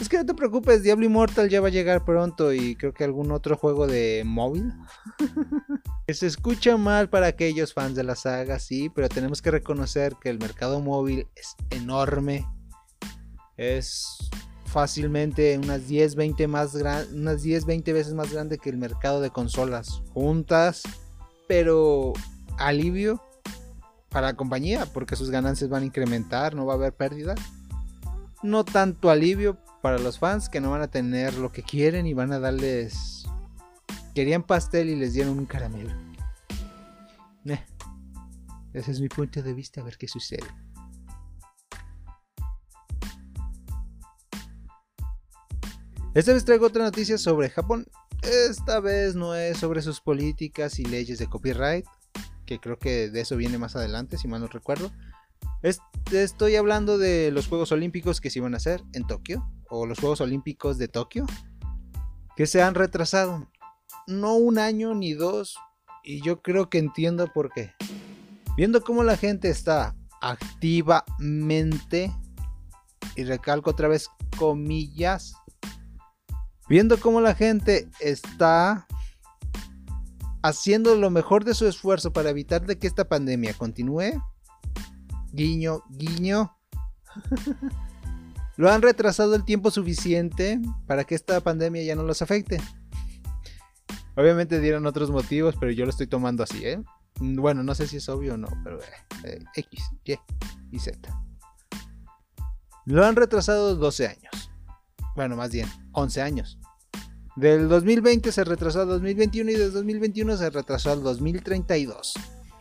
Es 0.00 0.08
que 0.08 0.16
no 0.16 0.26
te 0.26 0.34
preocupes, 0.34 0.82
Diablo 0.82 1.04
Immortal 1.04 1.48
ya 1.48 1.60
va 1.60 1.68
a 1.68 1.70
llegar 1.70 2.04
pronto 2.04 2.52
y 2.52 2.74
creo 2.74 2.94
que 2.94 3.04
algún 3.04 3.30
otro 3.30 3.56
juego 3.56 3.86
de 3.86 4.22
móvil. 4.24 4.72
se 6.14 6.26
escucha 6.26 6.76
mal 6.76 7.08
para 7.08 7.26
aquellos 7.26 7.74
fans 7.74 7.94
de 7.94 8.04
la 8.04 8.14
saga, 8.14 8.58
sí, 8.58 8.88
pero 8.88 9.08
tenemos 9.08 9.42
que 9.42 9.50
reconocer 9.50 10.16
que 10.20 10.30
el 10.30 10.38
mercado 10.38 10.80
móvil 10.80 11.28
es 11.34 11.56
enorme. 11.70 12.46
Es 13.56 14.30
fácilmente 14.64 15.58
unas 15.58 15.88
10, 15.88 16.14
20 16.14 16.46
más 16.46 16.74
unas 17.12 17.42
10, 17.42 17.66
20 17.66 17.92
veces 17.92 18.14
más 18.14 18.32
grande 18.32 18.58
que 18.58 18.70
el 18.70 18.78
mercado 18.78 19.20
de 19.20 19.30
consolas 19.30 20.02
juntas, 20.14 20.82
pero 21.48 22.12
alivio 22.56 23.22
para 24.08 24.28
la 24.28 24.34
compañía 24.34 24.86
porque 24.86 25.16
sus 25.16 25.30
ganancias 25.30 25.70
van 25.70 25.82
a 25.82 25.86
incrementar, 25.86 26.54
no 26.54 26.66
va 26.66 26.74
a 26.74 26.76
haber 26.76 26.94
pérdida. 26.94 27.34
No 28.42 28.64
tanto 28.64 29.10
alivio 29.10 29.58
para 29.82 29.98
los 29.98 30.18
fans 30.18 30.48
que 30.48 30.60
no 30.60 30.70
van 30.70 30.82
a 30.82 30.88
tener 30.88 31.34
lo 31.34 31.52
que 31.52 31.62
quieren 31.62 32.06
y 32.06 32.14
van 32.14 32.32
a 32.32 32.38
darles... 32.38 33.24
Querían 34.14 34.42
pastel 34.42 34.88
y 34.88 34.96
les 34.96 35.12
dieron 35.14 35.38
un 35.38 35.46
caramelo. 35.46 36.10
Ese 38.72 38.92
es 38.92 39.00
mi 39.00 39.08
punto 39.08 39.42
de 39.42 39.52
vista, 39.52 39.80
a 39.80 39.84
ver 39.84 39.98
qué 39.98 40.06
sucede. 40.06 40.46
Esta 46.14 46.32
vez 46.32 46.44
traigo 46.44 46.66
otra 46.66 46.84
noticia 46.84 47.18
sobre 47.18 47.50
Japón. 47.50 47.86
Esta 48.22 48.80
vez 48.80 49.14
no 49.14 49.34
es 49.34 49.58
sobre 49.58 49.82
sus 49.82 50.00
políticas 50.00 50.78
y 50.78 50.84
leyes 50.84 51.18
de 51.18 51.28
copyright, 51.28 51.86
que 52.46 52.60
creo 52.60 52.78
que 52.78 53.10
de 53.10 53.20
eso 53.20 53.36
viene 53.36 53.58
más 53.58 53.76
adelante, 53.76 54.18
si 54.18 54.28
mal 54.28 54.40
no 54.40 54.46
recuerdo. 54.46 54.92
estoy 56.12 56.56
hablando 56.56 56.98
de 56.98 57.30
los 57.32 57.48
Juegos 57.48 57.72
Olímpicos 57.72 58.20
que 58.20 58.30
se 58.30 58.38
iban 58.38 58.54
a 58.54 58.58
hacer 58.58 58.82
en 58.92 59.06
Tokio, 59.06 59.48
o 59.68 59.86
los 59.86 59.98
Juegos 59.98 60.20
Olímpicos 60.20 60.78
de 60.78 60.88
Tokio, 60.88 61.26
que 62.36 62.46
se 62.46 62.62
han 62.62 62.74
retrasado. 62.74 63.49
No 64.10 64.34
un 64.34 64.58
año 64.58 64.92
ni 64.92 65.12
dos, 65.12 65.56
y 66.02 66.20
yo 66.20 66.42
creo 66.42 66.68
que 66.68 66.78
entiendo 66.78 67.28
por 67.32 67.52
qué. 67.52 67.72
Viendo 68.56 68.82
cómo 68.82 69.04
la 69.04 69.16
gente 69.16 69.48
está 69.50 69.94
activamente, 70.20 72.12
y 73.14 73.22
recalco 73.22 73.70
otra 73.70 73.86
vez 73.86 74.08
comillas, 74.36 75.32
viendo 76.68 76.98
cómo 76.98 77.20
la 77.20 77.36
gente 77.36 77.88
está 78.00 78.88
haciendo 80.42 80.96
lo 80.96 81.10
mejor 81.10 81.44
de 81.44 81.54
su 81.54 81.68
esfuerzo 81.68 82.12
para 82.12 82.30
evitar 82.30 82.66
de 82.66 82.78
que 82.78 82.88
esta 82.88 83.08
pandemia 83.08 83.54
continúe. 83.54 84.20
Guiño, 85.32 85.84
guiño. 85.88 86.56
lo 88.56 88.72
han 88.72 88.82
retrasado 88.82 89.36
el 89.36 89.44
tiempo 89.44 89.70
suficiente 89.70 90.60
para 90.88 91.04
que 91.04 91.14
esta 91.14 91.40
pandemia 91.40 91.84
ya 91.84 91.94
no 91.94 92.02
los 92.02 92.22
afecte. 92.22 92.60
Obviamente 94.16 94.60
dieron 94.60 94.86
otros 94.86 95.10
motivos, 95.10 95.54
pero 95.58 95.72
yo 95.72 95.84
lo 95.84 95.90
estoy 95.90 96.06
tomando 96.06 96.42
así, 96.42 96.64
¿eh? 96.64 96.82
Bueno, 97.18 97.62
no 97.62 97.74
sé 97.74 97.86
si 97.86 97.98
es 97.98 98.08
obvio 98.08 98.34
o 98.34 98.36
no, 98.36 98.48
pero 98.64 98.80
eh, 98.80 98.86
eh, 99.24 99.38
X, 99.54 99.90
Y 100.04 100.14
y 100.72 100.78
Z. 100.78 100.98
Lo 102.86 103.04
han 103.04 103.16
retrasado 103.16 103.76
12 103.76 104.06
años. 104.06 104.50
Bueno, 105.14 105.36
más 105.36 105.50
bien, 105.50 105.68
11 105.92 106.22
años. 106.22 106.58
Del 107.36 107.68
2020 107.68 108.32
se 108.32 108.44
retrasó 108.44 108.82
al 108.82 108.88
2021 108.88 109.50
y 109.50 109.54
del 109.54 109.72
2021 109.72 110.36
se 110.36 110.50
retrasó 110.50 110.92
al 110.92 111.02
2032. 111.02 112.14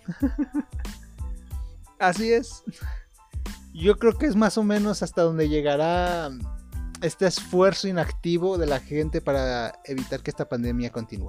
Así 2.00 2.32
es. 2.32 2.64
Yo 3.74 3.98
creo 3.98 4.18
que 4.18 4.26
es 4.26 4.36
más 4.36 4.58
o 4.58 4.64
menos 4.64 5.04
hasta 5.04 5.22
donde 5.22 5.50
llegará 5.50 6.30
este 7.02 7.28
esfuerzo 7.28 7.88
inactivo 7.88 8.58
de 8.58 8.66
la 8.66 8.80
gente 8.80 9.22
para 9.22 9.80
evitar 9.86 10.22
que 10.22 10.32
esta 10.32 10.48
pandemia 10.48 10.92
continúe. 10.92 11.28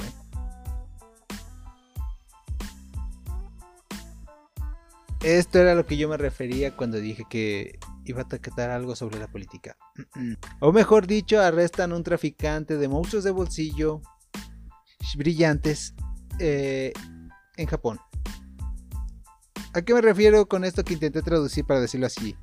Esto 5.23 5.59
era 5.59 5.75
lo 5.75 5.85
que 5.85 5.99
yo 5.99 6.09
me 6.09 6.17
refería 6.17 6.75
cuando 6.75 6.99
dije 6.99 7.27
que 7.29 7.79
iba 8.07 8.23
a 8.23 8.29
tratar 8.29 8.71
algo 8.71 8.97
sobre 8.97 9.19
la 9.19 9.29
política. 9.29 9.77
o 10.61 10.73
mejor 10.73 11.07
dicho, 11.07 11.41
arrestan 11.41 11.93
a 11.93 11.97
un 11.97 12.03
traficante 12.03 12.77
de 12.77 12.89
monstruos 12.89 13.25
de 13.25 13.31
bolsillo 13.31 14.01
brillantes 15.17 15.95
eh, 16.39 16.93
en 17.57 17.67
Japón. 17.67 17.99
¿A 19.73 19.83
qué 19.83 19.95
me 19.95 20.01
refiero 20.01 20.47
con 20.49 20.65
esto 20.65 20.85
que 20.85 20.95
intenté 20.95 21.23
traducir 21.23 21.65
para 21.65 21.81
decirlo 21.81 22.07
así? 22.07 22.37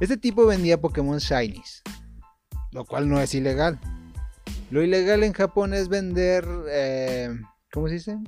Este 0.00 0.16
tipo 0.16 0.46
vendía 0.46 0.80
Pokémon 0.80 1.18
Shinies, 1.18 1.82
lo 2.72 2.84
cual 2.84 3.08
no 3.08 3.20
es 3.20 3.34
ilegal. 3.34 3.78
Lo 4.70 4.82
ilegal 4.82 5.24
en 5.24 5.32
Japón 5.32 5.74
es 5.74 5.88
vender, 5.88 6.46
eh, 6.70 7.30
¿cómo 7.72 7.88
se 7.88 7.94
dice? 7.94 8.18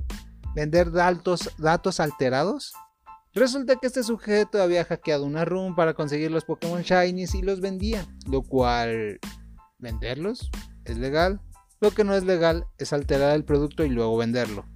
Vender 0.54 0.90
datos, 0.90 1.50
datos 1.58 2.00
alterados 2.00 2.72
Resulta 3.32 3.76
que 3.76 3.86
este 3.86 4.02
sujeto 4.02 4.60
había 4.60 4.84
hackeado 4.84 5.24
una 5.24 5.44
room 5.44 5.76
para 5.76 5.94
conseguir 5.94 6.32
los 6.32 6.44
Pokémon 6.44 6.82
Shinies 6.82 7.34
y 7.36 7.42
los 7.42 7.60
vendía, 7.60 8.04
lo 8.26 8.42
cual 8.42 9.20
venderlos 9.78 10.50
es 10.84 10.98
legal. 10.98 11.40
Lo 11.80 11.92
que 11.92 12.02
no 12.02 12.16
es 12.16 12.24
legal 12.24 12.66
es 12.78 12.92
alterar 12.92 13.36
el 13.36 13.44
producto 13.44 13.84
y 13.84 13.88
luego 13.88 14.16
venderlo. 14.16 14.66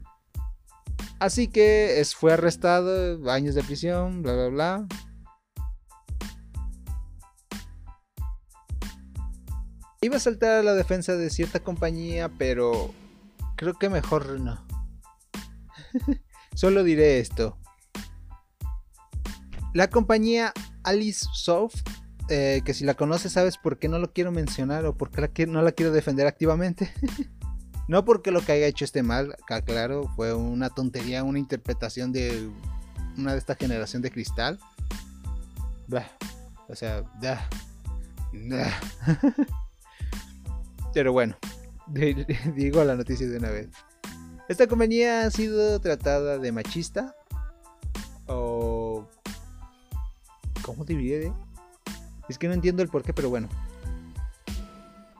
Así 1.18 1.48
que 1.48 2.00
fue 2.16 2.32
arrestado, 2.32 3.28
años 3.28 3.56
de 3.56 3.64
prisión, 3.64 4.22
bla 4.22 4.34
bla 4.34 4.48
bla. 4.48 4.86
Iba 10.04 10.18
a 10.18 10.20
saltar 10.20 10.50
a 10.50 10.62
la 10.62 10.74
defensa 10.74 11.16
de 11.16 11.30
cierta 11.30 11.60
compañía, 11.60 12.28
pero 12.28 12.92
creo 13.56 13.72
que 13.72 13.88
mejor 13.88 14.38
no. 14.38 14.62
Solo 16.54 16.84
diré 16.84 17.20
esto. 17.20 17.56
La 19.72 19.88
compañía 19.88 20.52
Alice 20.82 21.24
Soft, 21.32 21.76
eh, 22.28 22.60
que 22.66 22.74
si 22.74 22.84
la 22.84 22.92
conoces 22.92 23.32
sabes 23.32 23.56
por 23.56 23.78
qué 23.78 23.88
no 23.88 23.98
lo 23.98 24.12
quiero 24.12 24.30
mencionar 24.30 24.84
o 24.84 24.94
por 24.94 25.10
qué 25.10 25.46
no 25.46 25.62
la 25.62 25.72
quiero 25.72 25.90
defender 25.90 26.26
activamente. 26.26 26.92
no 27.88 28.04
porque 28.04 28.30
lo 28.30 28.42
que 28.42 28.52
haya 28.52 28.66
hecho 28.66 28.84
esté 28.84 29.02
mal, 29.02 29.34
claro, 29.64 30.12
fue 30.16 30.34
una 30.34 30.68
tontería, 30.68 31.24
una 31.24 31.38
interpretación 31.38 32.12
de 32.12 32.50
una 33.16 33.32
de 33.32 33.38
esta 33.38 33.54
generación 33.54 34.02
de 34.02 34.10
cristal. 34.10 34.60
o 36.68 36.74
sea, 36.74 37.04
Pero 40.94 41.12
bueno, 41.12 41.36
digo 42.56 42.84
la 42.84 42.94
noticia 42.94 43.28
de 43.28 43.36
una 43.36 43.50
vez. 43.50 43.68
Esta 44.48 44.66
compañía 44.66 45.26
ha 45.26 45.30
sido 45.30 45.80
tratada 45.80 46.38
de 46.38 46.52
machista 46.52 47.14
o... 48.26 49.06
¿Cómo 50.62 50.84
diría? 50.84 51.34
Es 52.28 52.38
que 52.38 52.48
no 52.48 52.54
entiendo 52.54 52.82
el 52.82 52.88
porqué, 52.88 53.12
pero 53.12 53.28
bueno. 53.28 53.48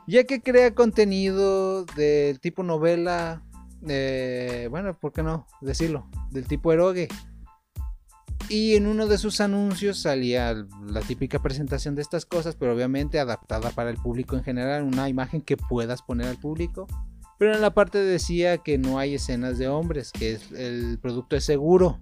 Ya 0.06 0.24
que 0.24 0.40
crea 0.40 0.74
contenido 0.74 1.84
del 1.84 2.38
tipo 2.40 2.62
novela, 2.62 3.42
eh, 3.86 4.68
bueno, 4.70 4.98
¿por 4.98 5.12
qué 5.12 5.22
no 5.22 5.46
decirlo? 5.60 6.06
Del 6.30 6.46
tipo 6.46 6.72
eroge. 6.72 7.08
Y 8.48 8.74
en 8.74 8.86
uno 8.86 9.06
de 9.06 9.18
sus 9.18 9.40
anuncios 9.40 10.02
salía 10.02 10.54
la 10.86 11.00
típica 11.00 11.40
presentación 11.40 11.94
de 11.94 12.02
estas 12.02 12.26
cosas, 12.26 12.56
pero 12.56 12.74
obviamente 12.74 13.18
adaptada 13.18 13.70
para 13.70 13.90
el 13.90 13.96
público 13.96 14.36
en 14.36 14.44
general, 14.44 14.82
una 14.82 15.08
imagen 15.08 15.40
que 15.40 15.56
puedas 15.56 16.02
poner 16.02 16.28
al 16.28 16.36
público. 16.36 16.86
Pero 17.38 17.54
en 17.54 17.62
la 17.62 17.74
parte 17.74 17.98
decía 17.98 18.58
que 18.58 18.78
no 18.78 18.98
hay 18.98 19.14
escenas 19.14 19.58
de 19.58 19.68
hombres, 19.68 20.12
que 20.12 20.38
el 20.56 20.98
producto 21.00 21.36
es 21.36 21.44
seguro. 21.44 22.00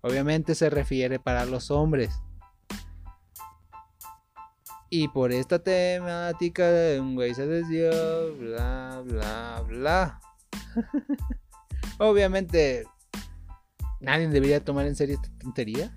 Obviamente 0.00 0.54
se 0.54 0.68
refiere 0.68 1.18
para 1.18 1.44
los 1.46 1.70
hombres. 1.70 2.12
Y 4.90 5.08
por 5.08 5.32
esta 5.32 5.58
temática 5.58 6.70
un 6.98 7.14
güey 7.14 7.34
se 7.34 7.46
desvió, 7.46 7.90
bla, 8.36 9.02
bla, 9.04 9.62
bla. 9.68 10.20
Obviamente 11.98 12.84
nadie 14.00 14.28
debería 14.28 14.64
tomar 14.64 14.86
en 14.86 14.96
serio 14.96 15.16
esta 15.16 15.36
tontería. 15.38 15.96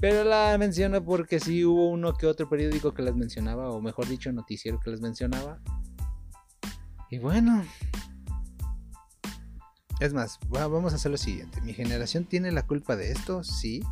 Pero 0.00 0.24
la 0.24 0.56
menciono 0.58 1.04
porque 1.04 1.40
sí 1.40 1.64
hubo 1.64 1.88
uno 1.88 2.14
que 2.14 2.26
otro 2.26 2.48
periódico 2.48 2.92
que 2.92 3.02
las 3.02 3.14
mencionaba, 3.14 3.70
o 3.70 3.80
mejor 3.80 4.08
dicho, 4.08 4.32
noticiero 4.32 4.80
que 4.80 4.90
las 4.90 5.00
mencionaba. 5.00 5.60
Y 7.10 7.18
bueno. 7.18 7.64
Es 10.00 10.12
más, 10.12 10.38
vamos 10.48 10.92
a 10.92 10.96
hacer 10.96 11.12
lo 11.12 11.16
siguiente. 11.16 11.60
Mi 11.60 11.72
generación 11.72 12.24
tiene 12.24 12.50
la 12.50 12.66
culpa 12.66 12.96
de 12.96 13.12
esto, 13.12 13.44
sí. 13.44 13.82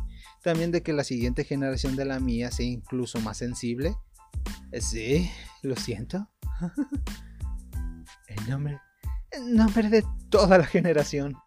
También 0.43 0.71
de 0.71 0.83
que 0.83 0.91
la 0.91 1.05
siguiente 1.05 1.45
generación 1.45 1.95
de 1.95 2.05
la 2.05 2.19
mía 2.19 2.51
sea 2.51 2.65
incluso 2.65 3.19
más 3.21 3.37
sensible. 3.37 3.95
Sí, 4.79 5.31
lo 5.61 5.75
siento. 5.75 6.29
el 8.27 8.49
nombre. 8.49 8.79
El 9.31 9.55
nombre 9.55 9.89
de 9.89 10.03
toda 10.29 10.57
la 10.57 10.65
generación. 10.65 11.37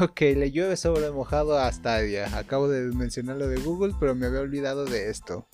Ok, 0.00 0.20
le 0.20 0.50
llueve 0.50 0.76
sobre 0.76 1.10
mojado 1.10 1.58
a 1.58 1.72
Stadia. 1.72 2.36
Acabo 2.36 2.68
de 2.68 2.82
mencionar 2.94 3.36
lo 3.36 3.48
de 3.48 3.58
Google, 3.58 3.94
pero 3.98 4.14
me 4.14 4.26
había 4.26 4.40
olvidado 4.40 4.84
de 4.84 5.08
esto. 5.08 5.46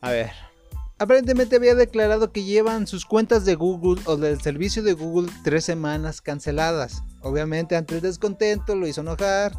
A 0.00 0.10
ver. 0.10 0.30
Aparentemente 0.98 1.56
había 1.56 1.74
declarado 1.74 2.32
que 2.32 2.44
llevan 2.44 2.86
sus 2.86 3.04
cuentas 3.04 3.44
de 3.44 3.54
Google 3.54 4.00
o 4.06 4.16
del 4.16 4.40
servicio 4.40 4.82
de 4.82 4.94
Google 4.94 5.30
tres 5.44 5.64
semanas 5.64 6.22
canceladas. 6.22 7.02
Obviamente 7.20 7.76
ante 7.76 7.96
el 7.96 8.00
descontento 8.00 8.74
lo 8.76 8.86
hizo 8.86 9.02
enojar 9.02 9.52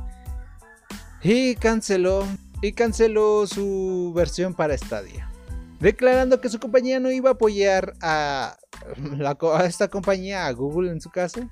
y 1.21 1.55
canceló 1.55 2.25
y 2.61 2.71
canceló 2.71 3.45
su 3.45 4.13
versión 4.15 4.55
para 4.55 4.75
Stadia, 4.75 5.29
declarando 5.79 6.41
que 6.41 6.49
su 6.49 6.59
compañía 6.59 6.99
no 6.99 7.11
iba 7.11 7.29
a 7.29 7.33
apoyar 7.33 7.93
a, 8.01 8.57
a 9.21 9.65
esta 9.65 9.89
compañía, 9.89 10.47
a 10.47 10.51
Google 10.53 10.89
en 10.89 11.01
su 11.01 11.11
caso, 11.11 11.47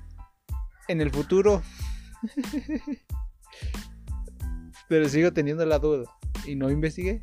en 0.88 1.00
el 1.00 1.10
futuro. 1.10 1.62
Pero 4.88 5.08
sigo 5.08 5.32
teniendo 5.32 5.64
la 5.66 5.78
duda 5.78 6.04
y 6.46 6.54
no 6.54 6.70
investigué. 6.70 7.22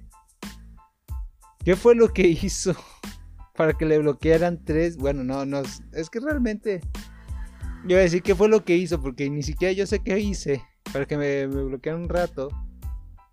¿Qué 1.64 1.76
fue 1.76 1.96
lo 1.96 2.12
que 2.14 2.28
hizo 2.28 2.76
para 3.56 3.74
que 3.74 3.86
le 3.86 4.00
bloquearan 4.00 4.64
tres? 4.66 4.98
Bueno, 4.98 5.24
no, 5.24 5.46
no, 5.46 5.62
es 5.94 6.10
que 6.10 6.20
realmente... 6.20 6.82
Yo 7.84 7.90
voy 7.90 7.98
a 7.98 8.04
decir 8.04 8.24
qué 8.24 8.34
fue 8.34 8.48
lo 8.48 8.64
que 8.64 8.78
hizo, 8.78 9.02
porque 9.02 9.30
ni 9.30 9.44
siquiera 9.44 9.74
yo 9.74 9.86
sé 9.86 10.00
qué 10.00 10.18
hice 10.18 10.64
para 10.94 11.06
que 11.06 11.18
me, 11.18 11.48
bloquearan 11.48 12.04
un 12.04 12.10
rato. 12.10 12.50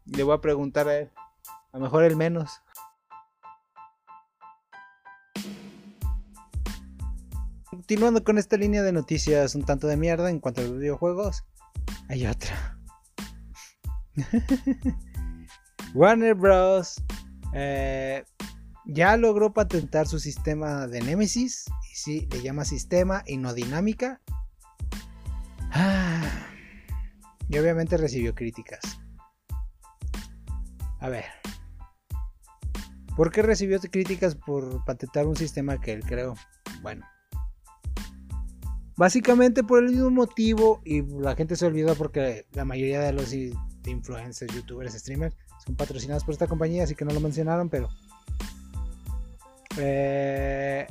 Le 0.07 0.25
voy 0.25 0.35
a 0.35 0.41
preguntar 0.41 0.89
a 0.89 0.99
él. 0.99 1.11
A 1.73 1.79
lo 1.79 1.85
mejor 1.85 2.03
el 2.03 2.17
menos. 2.17 2.61
Continuando 7.91 8.23
con 8.23 8.39
esta 8.39 8.57
línea 8.57 8.85
de 8.85 8.93
noticias 8.93 9.57
un 9.57 9.65
tanto 9.65 9.89
de 9.89 9.97
mierda 9.97 10.31
en 10.31 10.39
cuanto 10.39 10.61
a 10.61 10.65
los 10.65 10.79
videojuegos, 10.79 11.45
hay 12.09 12.25
otra. 12.25 12.79
Warner 15.95 16.37
Bros. 16.37 17.03
Eh, 17.53 18.23
ya 18.87 19.17
logró 19.17 19.53
patentar 19.53 20.07
su 20.07 20.21
sistema 20.21 20.87
de 20.87 21.01
Nemesis. 21.01 21.65
Y 21.91 21.97
sí, 21.97 22.29
le 22.31 22.43
llama 22.43 22.65
sistema 22.65 23.25
y 23.27 23.39
no 23.39 23.55
dinámica. 23.55 24.21
Ah, 25.73 26.31
y 27.49 27.59
obviamente 27.59 27.97
recibió 27.97 28.37
críticas. 28.37 29.01
A 31.01 31.09
ver. 31.09 31.25
¿Por 33.17 33.33
qué 33.33 33.43
recibió 33.43 33.81
críticas 33.81 34.37
por 34.37 34.85
patentar 34.85 35.27
un 35.27 35.35
sistema 35.35 35.81
que 35.81 35.93
él 35.93 36.05
creó? 36.05 36.37
Bueno. 36.83 37.05
Básicamente 39.01 39.65
por 39.65 39.83
el 39.83 39.93
mismo 39.93 40.11
motivo, 40.11 40.83
y 40.85 41.01
la 41.01 41.35
gente 41.35 41.57
se 41.57 41.65
olvidó 41.65 41.95
porque 41.95 42.45
la 42.53 42.67
mayoría 42.67 43.01
de 43.01 43.15
los 43.15 43.33
influencers, 43.87 44.55
youtubers, 44.55 44.93
streamers 44.93 45.35
son 45.65 45.75
patrocinados 45.75 46.23
por 46.23 46.35
esta 46.35 46.47
compañía, 46.47 46.85
así 46.85 46.95
que 46.95 47.07
no 47.07 47.15
lo 47.15 47.21
mencionaron, 47.21 47.71
pero... 47.71 47.89
Eh, 49.79 50.87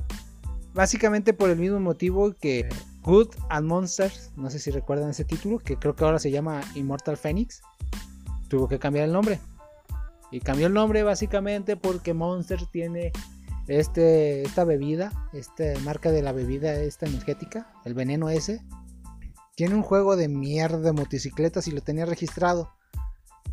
básicamente 0.74 1.34
por 1.34 1.52
el 1.52 1.58
mismo 1.58 1.80
motivo 1.80 2.34
que 2.34 2.68
Good 3.04 3.28
and 3.50 3.68
Monsters, 3.68 4.32
no 4.36 4.50
sé 4.50 4.58
si 4.58 4.72
recuerdan 4.72 5.12
ese 5.12 5.24
título, 5.24 5.60
que 5.60 5.76
creo 5.76 5.96
que 5.96 6.04
ahora 6.04 6.18
se 6.18 6.32
llama 6.32 6.62
Immortal 6.74 7.16
Phoenix, 7.16 7.62
tuvo 8.48 8.68
que 8.68 8.80
cambiar 8.80 9.06
el 9.06 9.14
nombre. 9.14 9.40
Y 10.32 10.40
cambió 10.40 10.66
el 10.66 10.74
nombre 10.74 11.04
básicamente 11.04 11.78
porque 11.78 12.16
Monster 12.16 12.66
tiene 12.72 13.12
este, 13.70 14.42
esta 14.44 14.64
bebida, 14.64 15.12
esta 15.32 15.64
marca 15.84 16.12
de 16.12 16.22
la 16.22 16.32
bebida 16.32 16.74
esta 16.74 17.06
energética, 17.06 17.72
el 17.86 17.94
veneno 17.94 18.30
ese. 18.30 18.62
Tiene 19.56 19.76
un 19.76 19.84
juego 19.84 20.16
de 20.16 20.28
mierda 20.28 20.80
de 20.80 20.94
motocicletas 20.94 21.68
y 21.68 21.72
lo 21.72 21.82
tenía 21.82 22.06
registrado. 22.06 22.74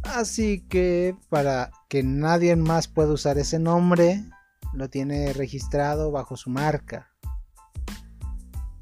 Así 0.03 0.67
que 0.69 1.17
para 1.29 1.71
que 1.89 2.03
nadie 2.03 2.55
más 2.57 2.89
pueda 2.89 3.13
usar 3.13 3.39
ese 3.39 3.59
nombre, 3.59 4.25
lo 4.73 4.89
tiene 4.89 5.33
registrado 5.33 6.11
bajo 6.11 6.37
su 6.37 6.51
marca. 6.51 7.11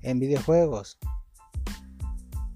En 0.03 0.19
videojuegos. 0.19 0.99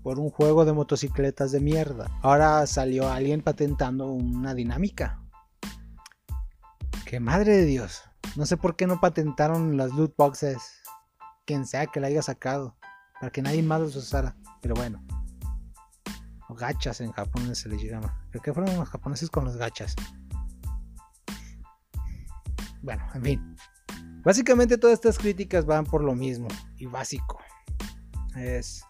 Por 0.03 0.21
un 0.21 0.31
juego 0.31 0.65
de 0.65 0.73
motocicletas 0.73 1.51
de 1.51 1.61
mierda. 1.61 2.11
Ahora 2.23 2.67
salió 2.67 3.11
alguien 3.11 3.43
patentando 3.43 4.13
una 4.13 4.55
dinámica. 4.55 5.21
Que 7.05 7.21
madre 7.21 7.57
de 7.57 7.65
Dios. 7.65 8.08
No 8.37 8.47
sé 8.47 8.57
por 8.57 8.77
qué 8.77 8.87
no 8.87 9.01
patentaron 9.01 9.77
las 9.77 9.93
loot 9.93 10.15
boxes. 10.17 10.59
Quien 11.45 11.67
sea 11.67 11.87
que 11.87 12.01
la 12.01 12.09
haya 12.09 12.23
sacado. 12.23 12.77
Para 13.21 13.31
que 13.31 13.43
nadie 13.43 13.63
más 13.63 13.81
los 13.81 13.97
usara. 13.97 14.37
Pero 14.61 14.75
bueno 14.75 15.03
o 16.49 16.55
gachas 16.55 17.01
en 17.01 17.13
Japón 17.13 17.55
se 17.55 17.69
les 17.69 17.83
llama. 17.83 18.19
Creo 18.31 18.43
que 18.43 18.53
fueron 18.53 18.77
los 18.77 18.89
japoneses 18.89 19.31
con 19.31 19.45
los 19.45 19.57
gachas. 19.57 19.95
Bueno, 22.83 23.07
en 23.15 23.23
fin. 23.23 23.57
Básicamente 24.25 24.79
todas 24.79 24.95
estas 24.95 25.19
críticas 25.19 25.67
van 25.67 25.85
por 25.85 26.03
lo 26.03 26.15
mismo 26.15 26.49
y 26.77 26.87
básico. 26.87 27.39
Es 28.37 28.83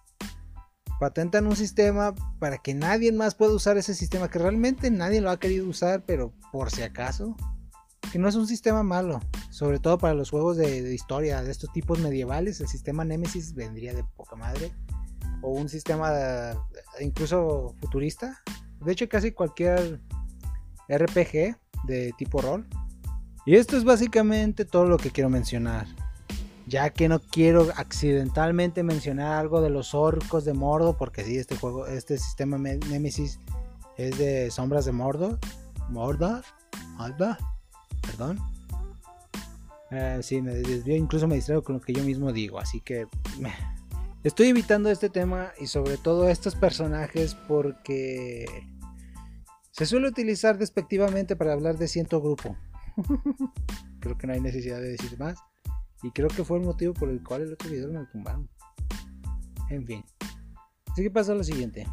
patentan 1.01 1.47
un 1.47 1.55
sistema 1.55 2.13
para 2.41 2.59
que 2.59 2.75
nadie 2.75 3.13
más 3.13 3.37
pueda 3.37 3.53
usar 3.53 3.77
ese 3.77 3.95
sistema 3.95 4.29
que 4.29 4.41
realmente 4.41 4.91
nadie 4.91 5.21
lo 5.21 5.31
ha 5.31 5.39
querido 5.39 5.69
usar, 5.69 6.05
pero 6.05 6.33
por 6.51 6.73
si 6.73 6.83
acaso, 6.83 7.37
que 8.11 8.19
no 8.19 8.29
es 8.29 8.35
un 8.35 8.47
sistema 8.47 8.83
malo, 8.83 9.21
sobre 9.51 9.79
todo 9.79 9.99
para 9.99 10.15
los 10.15 10.31
juegos 10.31 10.57
de, 10.57 10.95
historia 10.95 11.43
de 11.43 11.51
estos 11.51 11.73
tipos 11.73 11.99
medievales, 11.99 12.61
el 12.61 12.69
sistema 12.69 13.05
Nemesis 13.05 13.55
vendría 13.55 13.95
de 13.95 14.05
poca 14.17 14.37
madre 14.37 14.73
o 15.43 15.51
un 15.51 15.69
sistema 15.69 16.11
incluso 17.01 17.75
futurista. 17.81 18.43
De 18.85 18.93
hecho, 18.93 19.09
casi 19.09 19.33
cualquier 19.33 20.01
RPG 20.89 21.57
de 21.85 22.15
tipo 22.17 22.41
rol. 22.41 22.67
Y 23.45 23.57
esto 23.57 23.77
es 23.77 23.85
básicamente 23.85 24.65
todo 24.65 24.87
lo 24.87 24.99
que 24.99 25.11
quiero 25.11 25.31
mencionar. 25.31 25.87
Ya 26.67 26.91
que 26.91 27.09
no 27.09 27.19
quiero 27.19 27.69
accidentalmente 27.77 28.83
mencionar 28.83 29.39
algo 29.39 29.63
de 29.63 29.71
los 29.71 29.95
orcos 29.95 30.45
de 30.45 30.53
Mordo, 30.53 30.97
porque 30.99 31.25
sí, 31.25 31.39
este 31.39 31.57
juego, 31.57 31.87
este 31.87 32.19
sistema 32.19 32.59
Nemesis 32.59 33.39
es 33.97 34.19
de 34.19 34.51
sombras 34.51 34.85
de 34.85 34.93
Mordo. 34.93 35.39
Mordor, 35.89 36.45
Mordor, 36.99 37.39
perdón. 38.09 38.39
Eh, 39.91 40.19
sí, 40.23 40.43
me 40.43 40.53
desvío, 40.55 40.97
incluso 40.97 41.27
me 41.27 41.37
distraigo 41.37 41.63
con 41.63 41.77
lo 41.77 41.81
que 41.81 41.93
yo 41.93 42.05
mismo 42.05 42.33
digo, 42.33 42.59
así 42.59 42.81
que 42.81 43.07
Estoy 44.25 44.49
evitando 44.49 44.91
este 44.91 45.09
tema 45.09 45.53
y 45.61 45.69
sobre 45.69 45.97
todo 45.97 46.29
estos 46.29 46.55
personajes 46.57 47.35
porque 47.35 48.45
Se 49.71 49.87
suele 49.87 50.09
utilizar 50.09 50.59
despectivamente 50.59 51.37
para 51.37 51.53
hablar 51.53 51.79
de 51.79 51.89
cierto 51.89 52.21
grupo. 52.21 52.57
creo 54.01 54.19
que 54.19 54.27
no 54.27 54.33
hay 54.33 54.41
necesidad 54.41 54.81
de 54.81 54.91
decir 54.91 55.19
más. 55.19 55.39
Y 56.03 56.11
creo 56.11 56.29
que 56.29 56.45
fue 56.45 56.59
el 56.59 56.65
motivo 56.65 56.95
por 56.95 57.11
el 57.11 57.23
cual 57.23 57.43
el 57.43 57.53
otro 57.53 57.71
video 57.71 57.93
me 57.93 58.05
tumbaron. 58.07 58.49
En 59.71 59.87
fin. 59.87 60.05
Así 60.91 61.03
que 61.03 61.11
pasa 61.11 61.35
lo 61.35 61.45
siguiente. 61.45 61.87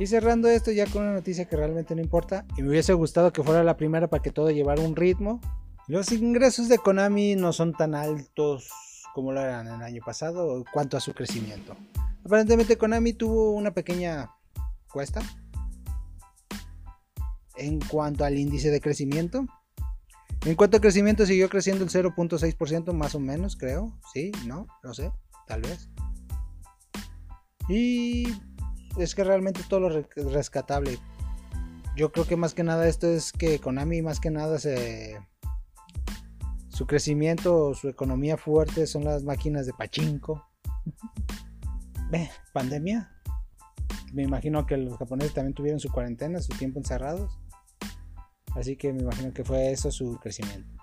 Y 0.00 0.06
cerrando 0.06 0.48
esto 0.48 0.72
ya 0.72 0.86
con 0.86 1.02
una 1.02 1.12
noticia 1.12 1.44
que 1.44 1.56
realmente 1.56 1.94
no 1.94 2.00
importa. 2.00 2.46
Y 2.56 2.62
me 2.62 2.70
hubiese 2.70 2.94
gustado 2.94 3.34
que 3.34 3.42
fuera 3.42 3.62
la 3.62 3.76
primera 3.76 4.08
para 4.08 4.22
que 4.22 4.30
todo 4.30 4.50
llevara 4.50 4.80
un 4.80 4.96
ritmo. 4.96 5.42
Los 5.88 6.10
ingresos 6.10 6.70
de 6.70 6.78
Konami 6.78 7.36
no 7.36 7.52
son 7.52 7.74
tan 7.74 7.94
altos 7.94 8.70
como 9.14 9.30
lo 9.30 9.42
eran 9.42 9.66
el 9.66 9.82
año 9.82 10.00
pasado 10.02 10.56
en 10.56 10.64
cuanto 10.72 10.96
a 10.96 11.00
su 11.00 11.12
crecimiento. 11.12 11.76
Aparentemente 12.24 12.78
Konami 12.78 13.12
tuvo 13.12 13.50
una 13.50 13.72
pequeña 13.72 14.30
cuesta 14.90 15.20
en 17.56 17.78
cuanto 17.80 18.24
al 18.24 18.38
índice 18.38 18.70
de 18.70 18.80
crecimiento. 18.80 19.44
En 20.46 20.54
cuanto 20.54 20.78
a 20.78 20.80
crecimiento 20.80 21.26
siguió 21.26 21.50
creciendo 21.50 21.84
el 21.84 21.90
0.6% 21.90 22.94
más 22.94 23.14
o 23.14 23.20
menos, 23.20 23.54
creo. 23.54 23.98
Sí, 24.14 24.32
no, 24.46 24.66
no 24.82 24.94
sé, 24.94 25.12
tal 25.46 25.60
vez. 25.60 25.90
Y 27.68 28.28
es 28.98 29.14
que 29.14 29.24
realmente 29.24 29.62
todo 29.68 29.80
lo 29.80 30.04
rescatable. 30.16 30.98
Yo 31.96 32.12
creo 32.12 32.26
que 32.26 32.36
más 32.36 32.54
que 32.54 32.62
nada 32.62 32.88
esto 32.88 33.06
es 33.06 33.32
que 33.32 33.58
Konami 33.58 34.02
más 34.02 34.20
que 34.20 34.30
nada 34.30 34.58
se 34.58 35.18
su 36.68 36.86
crecimiento, 36.86 37.74
su 37.74 37.88
economía 37.88 38.38
fuerte 38.38 38.86
son 38.86 39.04
las 39.04 39.22
máquinas 39.22 39.66
de 39.66 39.74
pachinko. 39.74 40.46
Ve, 42.10 42.30
pandemia. 42.52 43.12
Me 44.14 44.22
imagino 44.22 44.66
que 44.66 44.76
los 44.76 44.96
japoneses 44.96 45.34
también 45.34 45.54
tuvieron 45.54 45.78
su 45.78 45.90
cuarentena, 45.90 46.40
su 46.40 46.52
tiempo 46.54 46.78
encerrados. 46.78 47.38
Así 48.54 48.76
que 48.76 48.92
me 48.92 49.02
imagino 49.02 49.32
que 49.32 49.44
fue 49.44 49.70
eso 49.70 49.90
su 49.90 50.18
crecimiento. 50.18 50.79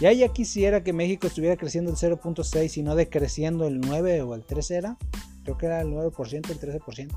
Ya 0.00 0.12
ya 0.12 0.28
quisiera 0.28 0.84
que 0.84 0.92
México 0.92 1.26
estuviera 1.26 1.56
creciendo 1.56 1.90
el 1.90 1.96
0.6 1.96 2.76
y 2.76 2.82
no 2.82 2.94
decreciendo 2.94 3.66
el 3.66 3.80
9 3.80 4.22
o 4.22 4.34
el 4.34 4.44
3 4.44 4.70
era. 4.70 4.96
Creo 5.42 5.58
que 5.58 5.66
era 5.66 5.80
el 5.80 5.88
9%, 5.88 6.50
el 6.50 6.60
13%. 6.60 7.08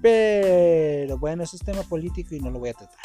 Pero 0.00 1.18
bueno, 1.18 1.42
eso 1.42 1.56
es 1.56 1.62
tema 1.62 1.82
político 1.82 2.34
y 2.34 2.40
no 2.40 2.50
lo 2.50 2.58
voy 2.58 2.70
a 2.70 2.74
tratar. 2.74 3.00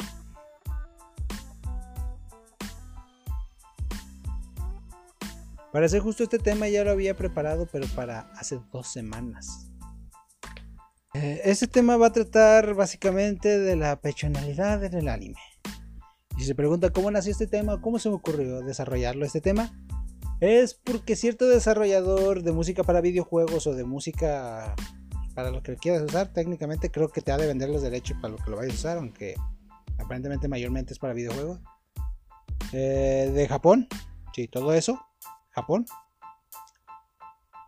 Para 5.72 5.86
hacer 5.86 6.00
justo 6.00 6.22
este 6.22 6.38
tema 6.38 6.68
ya 6.68 6.84
lo 6.84 6.90
había 6.90 7.16
preparado, 7.16 7.66
pero 7.70 7.86
para 7.88 8.30
hace 8.36 8.60
dos 8.72 8.88
semanas. 8.88 9.68
Eh, 11.14 11.40
este 11.44 11.66
tema 11.66 11.96
va 11.98 12.06
a 12.06 12.12
tratar 12.12 12.74
básicamente 12.74 13.58
de 13.58 13.76
la 13.76 14.00
pechonalidad 14.00 14.84
en 14.84 14.94
el 14.94 15.08
anime. 15.08 15.40
Y 16.38 16.44
se 16.44 16.54
pregunta 16.54 16.90
cómo 16.90 17.10
nació 17.10 17.32
este 17.32 17.46
tema, 17.46 17.80
cómo 17.80 17.98
se 17.98 18.08
me 18.08 18.16
ocurrió 18.16 18.60
desarrollarlo 18.60 19.24
este 19.24 19.40
tema, 19.40 19.70
es 20.40 20.74
porque 20.74 21.14
cierto 21.14 21.48
desarrollador 21.48 22.42
de 22.42 22.52
música 22.52 22.82
para 22.82 23.00
videojuegos 23.00 23.66
o 23.66 23.74
de 23.74 23.84
música 23.84 24.74
para 25.34 25.50
lo 25.50 25.62
que 25.62 25.76
quieras 25.76 26.02
usar, 26.02 26.32
técnicamente 26.32 26.90
creo 26.90 27.08
que 27.08 27.20
te 27.20 27.32
ha 27.32 27.36
de 27.36 27.46
vender 27.46 27.68
los 27.68 27.82
derechos 27.82 28.16
para 28.20 28.34
lo 28.34 28.38
que 28.38 28.50
lo 28.50 28.56
vayas 28.56 28.74
a 28.74 28.78
usar, 28.78 28.98
aunque 28.98 29.34
aparentemente 29.98 30.48
mayormente 30.48 30.92
es 30.92 30.98
para 30.98 31.14
videojuegos. 31.14 31.60
Eh, 32.72 33.30
de 33.32 33.48
Japón, 33.48 33.86
sí, 34.34 34.48
todo 34.48 34.72
eso, 34.74 35.00
Japón. 35.50 35.86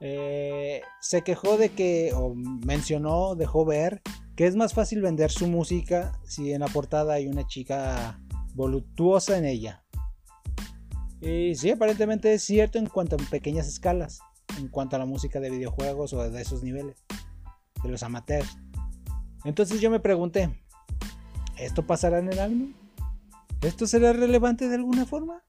Eh, 0.01 0.83
se 1.01 1.23
quejó 1.23 1.57
de 1.57 1.71
que, 1.71 2.13
o 2.15 2.35
mencionó, 2.35 3.35
dejó 3.35 3.65
ver, 3.65 4.03
que 4.37 4.47
es 4.47 4.57
más 4.57 4.75
fácil 4.75 5.01
vender 5.01 5.31
su 5.31 5.47
música 5.47 6.19
si 6.25 6.53
en 6.53 6.61
la 6.61 6.69
portada 6.69 7.15
hay 7.15 7.29
una 7.29 7.47
chica 7.47 8.19
voluptuosa 8.55 9.37
en 9.37 9.45
ella. 9.45 9.85
Y 11.21 11.55
sí, 11.55 11.71
aparentemente 11.71 12.33
es 12.35 12.43
cierto 12.43 12.79
en 12.79 12.87
cuanto 12.87 13.17
a 13.17 13.31
pequeñas 13.31 13.67
escalas, 13.67 14.21
en 14.59 14.69
cuanto 14.69 14.97
a 14.97 14.99
la 14.99 15.07
música 15.07 15.41
de 15.41 15.51
videojuegos 15.51 16.13
o 16.13 16.31
de 16.31 16.41
esos 16.41 16.63
niveles, 16.63 17.03
de 17.83 17.89
los 17.89 18.03
amateurs. 18.03 18.57
Entonces 19.45 19.81
yo 19.81 19.91
me 19.91 20.01
pregunté, 20.01 20.51
¿esto 21.59 21.87
pasará 21.87 22.19
en 22.19 22.33
el 22.33 22.39
álbum? 22.39 22.75
¿Esto 23.63 23.87
será 23.87 24.13
relevante 24.13 24.69
de 24.69 24.75
alguna 24.75 25.07
forma? 25.07 25.43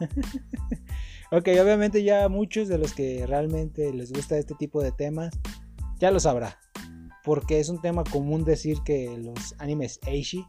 ok, 1.30 1.48
obviamente 1.62 2.02
ya 2.02 2.28
muchos 2.28 2.68
de 2.68 2.78
los 2.78 2.92
que 2.92 3.26
realmente 3.26 3.92
les 3.92 4.12
gusta 4.12 4.36
este 4.36 4.54
tipo 4.54 4.82
de 4.82 4.92
temas 4.92 5.38
ya 5.98 6.10
lo 6.10 6.20
sabrá. 6.20 6.58
Porque 7.22 7.60
es 7.60 7.70
un 7.70 7.80
tema 7.80 8.04
común 8.04 8.44
decir 8.44 8.78
que 8.84 9.16
los 9.16 9.54
animes 9.58 9.98
Eishi 10.06 10.44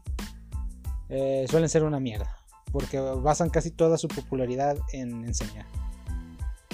eh, 1.08 1.46
suelen 1.48 1.68
ser 1.68 1.84
una 1.84 2.00
mierda, 2.00 2.36
porque 2.72 2.98
basan 2.98 3.50
casi 3.50 3.70
toda 3.70 3.96
su 3.96 4.08
popularidad 4.08 4.76
en 4.92 5.24
enseñar. 5.24 5.66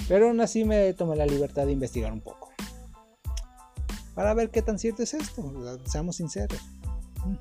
Pero 0.07 0.27
aún 0.27 0.41
así 0.41 0.65
me 0.65 0.93
tomé 0.93 1.15
la 1.15 1.25
libertad 1.25 1.65
de 1.65 1.71
investigar 1.71 2.11
un 2.11 2.21
poco. 2.21 2.51
Para 4.15 4.33
ver 4.33 4.49
qué 4.49 4.61
tan 4.61 4.77
cierto 4.77 5.03
es 5.03 5.13
esto, 5.13 5.51
seamos 5.85 6.17
sinceros. 6.17 6.61
Mm. 7.25 7.35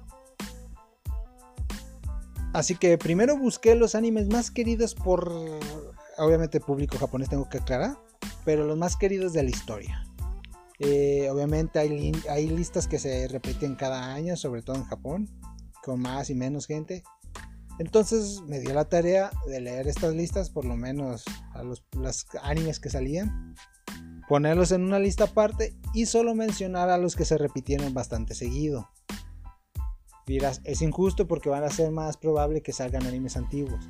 Así 2.52 2.76
que 2.76 2.98
primero 2.98 3.36
busqué 3.36 3.74
los 3.74 3.94
animes 3.94 4.28
más 4.28 4.50
queridos 4.50 4.94
por, 4.94 5.32
obviamente 6.18 6.60
público 6.60 6.98
japonés 6.98 7.30
tengo 7.30 7.48
que 7.48 7.58
aclarar, 7.58 7.98
pero 8.44 8.66
los 8.66 8.76
más 8.76 8.96
queridos 8.96 9.32
de 9.32 9.42
la 9.42 9.50
historia. 9.50 10.04
Eh, 10.78 11.28
obviamente 11.30 11.78
hay, 11.78 12.12
hay 12.28 12.48
listas 12.48 12.88
que 12.88 12.98
se 12.98 13.28
repiten 13.28 13.76
cada 13.76 14.12
año, 14.12 14.36
sobre 14.36 14.62
todo 14.62 14.76
en 14.76 14.84
Japón 14.84 15.28
con 15.82 16.00
más 16.00 16.30
y 16.30 16.34
menos 16.34 16.66
gente. 16.66 17.02
Entonces 17.78 18.42
me 18.42 18.60
dio 18.60 18.74
la 18.74 18.84
tarea 18.84 19.30
de 19.46 19.60
leer 19.60 19.88
estas 19.88 20.14
listas, 20.14 20.50
por 20.50 20.64
lo 20.64 20.76
menos 20.76 21.24
a 21.52 21.62
los, 21.62 21.84
animes 22.42 22.80
que 22.80 22.90
salían, 22.90 23.54
ponerlos 24.28 24.72
en 24.72 24.84
una 24.84 24.98
lista 24.98 25.24
aparte 25.24 25.74
y 25.94 26.06
solo 26.06 26.34
mencionar 26.34 26.90
a 26.90 26.98
los 26.98 27.16
que 27.16 27.24
se 27.24 27.38
repitieron 27.38 27.94
bastante 27.94 28.34
seguido. 28.34 28.88
Dirás, 30.26 30.60
es 30.64 30.82
injusto 30.82 31.26
porque 31.26 31.48
van 31.48 31.64
a 31.64 31.70
ser 31.70 31.90
más 31.90 32.16
probable 32.16 32.62
que 32.62 32.72
salgan 32.72 33.06
animes 33.06 33.36
antiguos. 33.36 33.88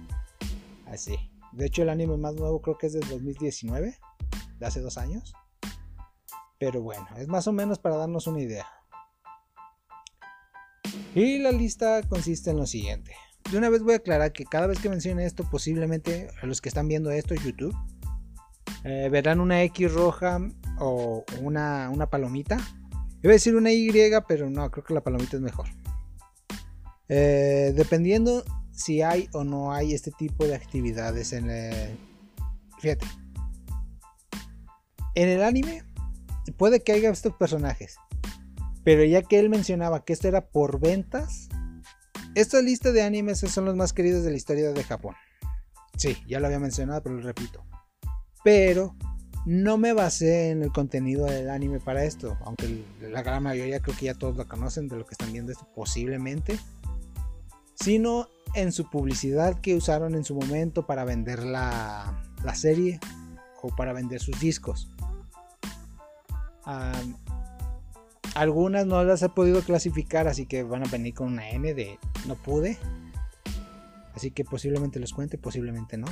Así. 0.87 1.17
De 1.53 1.67
hecho, 1.67 1.83
el 1.83 1.91
anime 1.91 2.17
más 2.17 2.35
nuevo 2.35 2.63
creo 2.63 2.79
que 2.79 2.87
es 2.87 2.95
del 2.95 3.07
2019, 3.09 3.99
de 4.59 4.67
hace 4.67 4.81
dos 4.81 4.97
años. 4.97 5.35
Pero 6.59 6.81
bueno, 6.81 7.07
es 7.19 7.29
más 7.29 7.47
o 7.47 7.53
menos 7.53 7.79
para 7.79 7.97
darnos 7.97 8.27
una 8.27 8.41
idea. 8.41 8.67
Y 11.15 11.39
la 11.39 11.53
lista 11.53 12.03
consiste 12.09 12.51
en 12.51 12.57
lo 12.57 12.67
siguiente. 12.67 13.15
De 13.51 13.59
una 13.59 13.69
vez 13.69 13.83
voy 13.83 13.95
a 13.95 13.97
aclarar 13.97 14.33
que 14.33 14.45
cada 14.45 14.67
vez 14.67 14.79
que 14.79 14.89
mencione 14.89 15.27
esto, 15.27 15.45
posiblemente 15.51 16.29
a 16.41 16.47
los 16.47 16.61
que 16.61 16.69
están 16.69 16.89
viendo 16.89 17.11
esto 17.11 17.35
en 17.35 17.43
YouTube, 17.43 17.77
eh, 18.85 19.09
verán 19.11 19.41
una 19.41 19.63
X 19.65 19.93
roja 19.93 20.41
o 20.79 21.25
una, 21.41 21.91
una 21.91 22.09
palomita. 22.09 22.57
Iba 23.23 23.33
a 23.33 23.35
decir 23.35 23.55
una 23.55 23.71
Y, 23.73 23.91
pero 24.27 24.49
no, 24.49 24.71
creo 24.71 24.85
que 24.85 24.95
la 24.95 25.03
palomita 25.03 25.37
es 25.37 25.43
mejor. 25.43 25.69
Eh, 27.09 27.73
dependiendo 27.77 28.43
si 28.71 29.03
hay 29.03 29.29
o 29.33 29.45
no 29.45 29.73
hay 29.73 29.93
este 29.93 30.11
tipo 30.13 30.47
de 30.47 30.55
actividades 30.55 31.33
en 31.33 31.51
el... 31.51 31.99
Fíjate. 32.81 33.07
En 35.15 35.29
el 35.29 35.43
anime 35.43 35.85
puede 36.57 36.83
que 36.83 36.93
haya 36.93 37.11
estos 37.11 37.35
personajes, 37.35 37.97
pero 38.85 39.05
ya 39.05 39.23
que 39.23 39.39
él 39.39 39.49
mencionaba 39.49 40.05
que 40.05 40.13
esto 40.13 40.29
era 40.29 40.47
por 40.47 40.81
ventas, 40.81 41.49
esta 42.35 42.61
lista 42.63 42.93
de 42.93 43.03
animes 43.03 43.41
son 43.41 43.65
los 43.65 43.77
más 43.77 43.93
queridos 43.93 44.25
de 44.25 44.31
la 44.31 44.37
historia 44.37 44.73
de 44.73 44.85
Japón. 44.85 45.15
Sí, 45.97 46.17
ya 46.27 46.41
lo 46.41 46.47
había 46.47 46.59
mencionado, 46.59 47.03
pero 47.03 47.17
lo 47.17 47.23
repito. 47.23 47.65
Pero 48.43 48.97
no 49.45 49.77
me 49.77 49.93
basé 49.93 50.51
en 50.51 50.63
el 50.63 50.73
contenido 50.73 51.27
del 51.27 51.51
anime 51.51 51.81
para 51.81 52.05
esto, 52.05 52.39
aunque 52.45 52.85
la 53.01 53.23
gran 53.23 53.43
mayoría 53.43 53.81
creo 53.81 53.97
que 53.97 54.07
ya 54.07 54.15
todos 54.15 54.37
lo 54.37 54.47
conocen 54.47 54.89
de 54.89 54.97
lo 54.97 55.05
que 55.05 55.13
están 55.13 55.33
viendo 55.33 55.53
esto 55.53 55.69
posiblemente, 55.75 56.59
sino 57.75 58.29
en 58.55 58.73
su 58.73 58.89
publicidad 58.89 59.61
que 59.61 59.75
usaron 59.75 60.15
en 60.15 60.25
su 60.25 60.35
momento 60.35 60.87
para 60.87 61.05
vender 61.05 61.43
la, 61.43 62.23
serie 62.55 63.01
o 63.63 63.69
para 63.75 63.93
vender 63.93 64.21
sus 64.21 64.39
discos. 64.41 64.89
Algunas 68.35 68.87
no 68.87 69.05
las 69.05 69.23
he 69.23 69.29
podido 69.29 69.61
clasificar, 69.61 70.27
así 70.27 70.47
que 70.47 70.63
van 70.63 70.87
a 70.87 70.91
venir 70.91 71.15
con 71.15 71.29
una 71.29 71.51
N 71.51 71.75
de 71.75 71.99
no 72.27 72.35
pude. 72.35 72.79
Así 74.15 74.31
que 74.31 74.45
posiblemente 74.45 75.01
los 75.01 75.13
cuente, 75.13 75.39
posiblemente 75.39 75.99
no. 75.99 76.07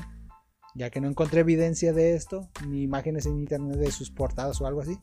Ya 0.74 0.90
que 0.90 1.00
no 1.00 1.09
encontré 1.09 1.40
evidencia 1.40 1.92
de 1.92 2.14
esto, 2.14 2.48
ni 2.66 2.83
imágenes 2.83 3.26
en 3.26 3.38
internet 3.38 3.78
de 3.78 3.90
sus 3.90 4.11
portadas 4.11 4.61
o 4.61 4.66
algo 4.66 4.83
así. 4.83 4.98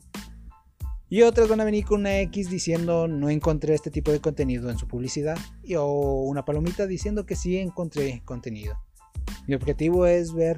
Y 1.10 1.22
otras 1.22 1.48
van 1.48 1.60
a 1.60 1.64
venir 1.64 1.84
con 1.84 2.00
una 2.00 2.20
X 2.20 2.50
diciendo 2.50 3.08
no 3.08 3.30
encontré 3.30 3.74
este 3.74 3.90
tipo 3.90 4.12
de 4.12 4.20
contenido 4.20 4.70
en 4.70 4.78
su 4.78 4.86
publicidad. 4.86 5.38
Y, 5.64 5.74
o 5.74 5.86
una 5.86 6.44
palomita 6.44 6.86
diciendo 6.86 7.26
que 7.26 7.34
sí 7.34 7.56
encontré 7.56 8.22
contenido. 8.24 8.78
Mi 9.46 9.54
objetivo 9.54 10.06
es 10.06 10.32
ver 10.32 10.56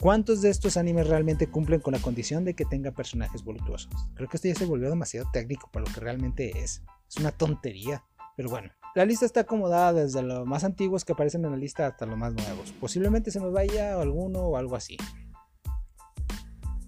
¿Cuántos 0.00 0.42
de 0.42 0.50
estos 0.50 0.76
animes 0.76 1.06
realmente 1.06 1.46
cumplen 1.46 1.80
con 1.80 1.92
la 1.92 2.00
condición 2.00 2.44
de 2.44 2.54
que 2.54 2.64
tenga 2.64 2.90
personajes 2.90 3.44
voluptuosos? 3.44 3.90
Creo 4.14 4.28
que 4.28 4.36
esto 4.36 4.48
ya 4.48 4.54
se 4.54 4.66
volvió 4.66 4.90
demasiado 4.90 5.28
técnico 5.32 5.70
para 5.70 5.86
lo 5.86 5.92
que 5.92 6.00
realmente 6.00 6.58
es. 6.58 6.82
Es 7.08 7.16
una 7.18 7.30
tontería. 7.30 8.04
Pero 8.36 8.50
bueno, 8.50 8.70
la 8.94 9.04
lista 9.04 9.24
está 9.24 9.40
acomodada 9.40 9.92
desde 9.92 10.22
los 10.22 10.46
más 10.46 10.64
antiguos 10.64 11.04
que 11.04 11.12
aparecen 11.12 11.44
en 11.44 11.52
la 11.52 11.56
lista 11.56 11.86
hasta 11.86 12.06
los 12.06 12.18
más 12.18 12.34
nuevos. 12.34 12.72
Posiblemente 12.72 13.30
se 13.30 13.40
nos 13.40 13.52
vaya 13.52 14.00
alguno 14.00 14.40
o 14.40 14.56
algo 14.56 14.76
así. 14.76 14.96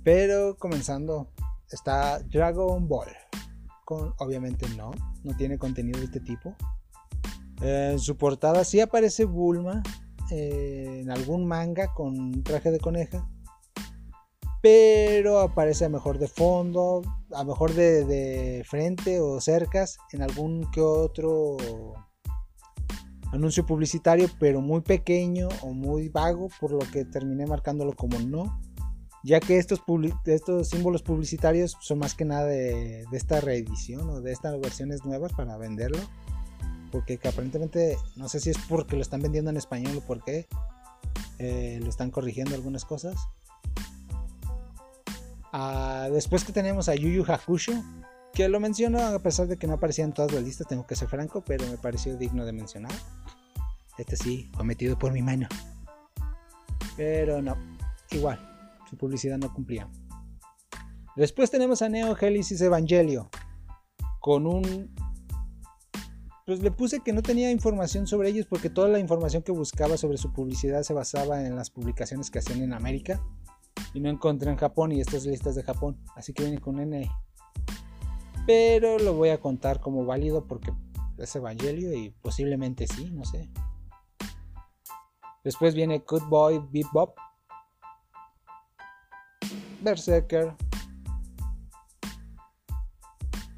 Pero 0.03 0.57
comenzando, 0.57 1.33
está 1.71 2.19
Dragon 2.21 2.87
Ball. 2.89 3.09
Con, 3.85 4.15
obviamente 4.19 4.69
no, 4.77 4.91
no 5.23 5.37
tiene 5.37 5.59
contenido 5.59 6.01
de 6.01 6.07
este 6.07 6.21
tipo. 6.21 6.57
en 7.61 7.99
su 8.01 8.17
portada 8.17 8.65
sí 8.65 8.81
aparece 8.81 9.25
Bulma 9.25 9.83
eh, 10.31 11.01
en 11.03 11.11
algún 11.11 11.47
manga 11.47 11.93
con 11.95 12.43
traje 12.43 12.71
de 12.71 12.81
coneja. 12.81 13.29
Pero 14.63 15.41
aparece 15.41 15.85
a 15.85 15.89
mejor 15.89 16.19
de 16.19 16.29
fondo, 16.29 17.03
a 17.33 17.45
mejor 17.45 17.75
de, 17.75 18.05
de 18.05 18.65
frente 18.65 19.21
o 19.21 19.41
cercas 19.41 19.99
en 20.13 20.23
algún 20.23 20.69
que 20.73 20.81
otro 20.81 21.57
anuncio 23.33 23.65
publicitario, 23.65 24.29
pero 24.39 24.61
muy 24.61 24.81
pequeño 24.81 25.49
o 25.63 25.73
muy 25.73 26.09
vago, 26.09 26.49
por 26.61 26.73
lo 26.73 26.79
que 26.79 27.05
terminé 27.05 27.47
marcándolo 27.47 27.93
como 27.93 28.19
no, 28.19 28.61
ya 29.27 29.41
que 29.41 29.59
estos, 29.59 29.83
estos 30.27 30.69
símbolos 30.69 31.03
publicitarios 31.03 31.77
son 31.81 31.99
más 31.99 32.15
que 32.15 32.25
nada 32.25 32.45
de, 32.45 33.05
esta 33.13 33.41
reedición 33.41 34.09
o 34.09 34.21
de 34.21 34.33
estas 34.33 34.59
versiones 34.61 35.05
nuevas 35.05 35.33
para 35.33 35.57
venderlo, 35.57 35.99
porque 36.91 37.21
aparentemente 37.25 37.97
no 38.17 38.29
sé 38.29 38.41
si 38.41 38.51
es 38.51 38.59
porque 38.69 38.97
lo 38.97 39.03
están 39.03 39.23
vendiendo 39.23 39.51
en 39.51 39.57
español 39.57 39.97
o 39.99 40.01
por 40.01 40.23
qué 40.25 40.47
eh, 41.39 41.79
lo 41.83 41.89
están 41.89 42.11
corrigiendo 42.11 42.55
algunas 42.55 42.85
cosas. 42.85 43.17
Ah, 45.53 46.09
después 46.13 46.45
que 46.45 46.53
tenemos 46.53 46.89
a 46.89 46.95
Yu 46.95 47.09
Yu 47.09 47.25
Hakusho, 47.27 47.73
que 48.35 48.49
lo 48.49 48.61
menciono 48.61 49.01
a 49.01 49.19
pesar 49.21 49.47
de 49.47 49.57
que 49.57 49.67
no 49.67 49.75
aparecía 49.75 50.05
en 50.05 50.13
todas 50.13 50.33
las 50.33 50.43
listas, 50.43 50.67
tengo 50.67 50.87
que 50.87 50.97
ser 50.97 51.09
franco, 51.09 51.43
pero 51.45 51.67
me 51.67 51.79
pareció 51.79 52.17
digno 52.17 52.45
de 52.45 52.53
mencionar. 52.53 52.93
Este 53.97 54.17
sí, 54.17 54.51
fue 54.55 54.65
metido 54.65 54.99
por 54.99 55.13
mi 55.13 55.23
mano. 55.23 55.49
Pero 56.97 57.41
no, 57.41 57.57
igual, 58.11 58.39
su 58.91 58.97
publicidad 58.97 59.39
no 59.39 59.53
cumplía. 59.53 59.89
Después 61.17 61.51
tenemos 61.51 61.81
a 61.81 61.89
Neo 61.89 62.15
Genesis 62.15 62.61
Evangelio, 62.61 63.31
con 64.21 64.47
un... 64.47 64.95
Pues 66.47 66.61
le 66.61 66.71
puse 66.71 67.01
que 67.01 67.13
no 67.13 67.23
tenía 67.23 67.51
información 67.51 68.07
sobre 68.07 68.29
ellos 68.29 68.47
porque 68.47 68.71
toda 68.71 68.87
la 68.87 69.01
información 69.01 69.43
que 69.43 69.51
buscaba 69.51 69.97
sobre 69.97 70.17
su 70.17 70.33
publicidad 70.33 70.85
se 70.85 70.95
basaba 70.95 71.45
en 71.45 71.57
las 71.57 71.71
publicaciones 71.71 72.31
que 72.31 72.39
hacían 72.39 72.63
en 72.63 72.73
América 72.73 73.21
y 73.95 73.99
no 73.99 74.09
encontré 74.11 74.53
en 74.53 74.57
Japón 74.57 74.93
y 74.93 75.01
estas 75.01 75.27
listas 75.27 75.57
de 75.57 75.65
Japón, 75.65 76.01
así 76.15 76.33
que 76.33 76.45
viene 76.45 76.61
con 76.61 76.79
N. 76.79 77.11
Pero 78.47 78.97
lo 79.01 79.15
voy 79.15 79.31
a 79.31 79.41
contar 79.41 79.81
como 79.81 80.05
válido 80.05 80.47
porque 80.47 80.73
es 81.19 81.35
Evangelio 81.35 81.93
y 81.93 82.11
posiblemente 82.11 82.87
sí, 82.87 83.11
no 83.11 83.25
sé. 83.25 83.51
Después 85.43 85.75
viene 85.75 86.05
Good 86.07 86.29
Boy 86.29 86.63
Bebop, 86.71 87.17
Berserker, 89.83 90.55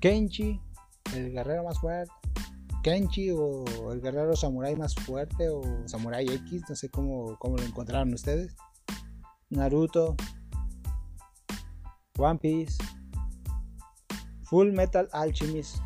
Kenchi, 0.00 0.58
el 1.14 1.32
guerrero 1.32 1.64
más 1.64 1.78
fuerte, 1.78 2.17
Kenchi 2.88 3.30
o 3.30 3.92
el 3.92 4.00
guerrero 4.00 4.34
samurai 4.34 4.74
más 4.74 4.94
fuerte 4.94 5.50
o 5.50 5.60
samurai 5.86 6.26
X, 6.26 6.62
no 6.70 6.74
sé 6.74 6.88
cómo, 6.88 7.36
cómo 7.38 7.58
lo 7.58 7.62
encontraron 7.62 8.14
ustedes. 8.14 8.56
Naruto, 9.50 10.16
One 12.16 12.38
Piece, 12.38 12.78
Full 14.44 14.72
Metal 14.72 15.06
Alchemist. 15.12 15.76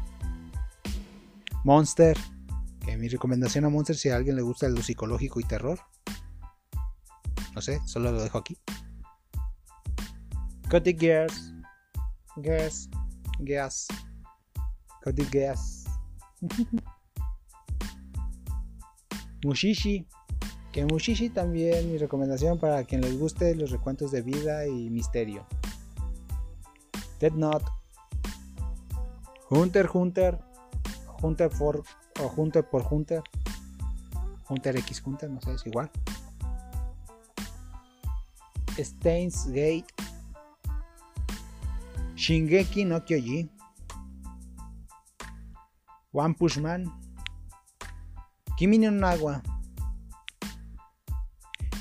Monster. 1.64 2.16
Que 2.84 2.96
mi 2.96 3.08
recomendación 3.08 3.64
a 3.64 3.68
Monster 3.68 3.96
si 3.96 4.10
a 4.10 4.14
alguien 4.14 4.36
le 4.36 4.42
gusta 4.42 4.68
lo 4.68 4.80
psicológico 4.80 5.40
y 5.40 5.44
terror. 5.44 5.80
No 7.52 7.62
sé, 7.62 7.80
solo 7.84 8.12
lo 8.12 8.22
dejo 8.22 8.38
aquí. 8.38 8.56
Cody 10.70 10.96
Gears. 10.96 11.52
Gas. 12.36 12.88
Gas. 13.40 13.88
Cody 15.02 15.24
Gas. 15.32 15.82
Mushishi. 19.44 20.06
Que 20.72 20.86
Mushishi 20.86 21.28
también 21.28 21.92
mi 21.92 21.98
recomendación 21.98 22.58
para 22.58 22.82
quien 22.84 23.02
les 23.02 23.18
guste 23.18 23.54
los 23.54 23.70
recuentos 23.70 24.10
de 24.10 24.22
vida 24.22 24.66
y 24.66 24.88
misterio. 24.90 25.46
Dead 27.20 27.32
Note. 27.32 27.66
Hunter 29.54 29.86
Hunter, 29.92 30.38
Hunter 31.20 31.50
for 31.50 31.84
o 32.20 32.32
Hunter 32.34 32.64
por 32.64 32.86
Hunter, 32.90 33.22
Hunter 34.48 34.76
X 34.76 35.02
Hunter, 35.04 35.28
no 35.28 35.42
sé, 35.42 35.52
es 35.52 35.66
igual. 35.66 35.90
Stains 38.78 39.46
Gate, 39.48 39.84
Shingeki 42.14 42.86
no 42.86 43.04
Kyoji, 43.04 43.50
One 46.12 46.34
Push 46.34 46.58
Man, 46.60 46.90
Kimi 48.62 48.78
no 48.78 48.92
Nawa. 48.92 49.42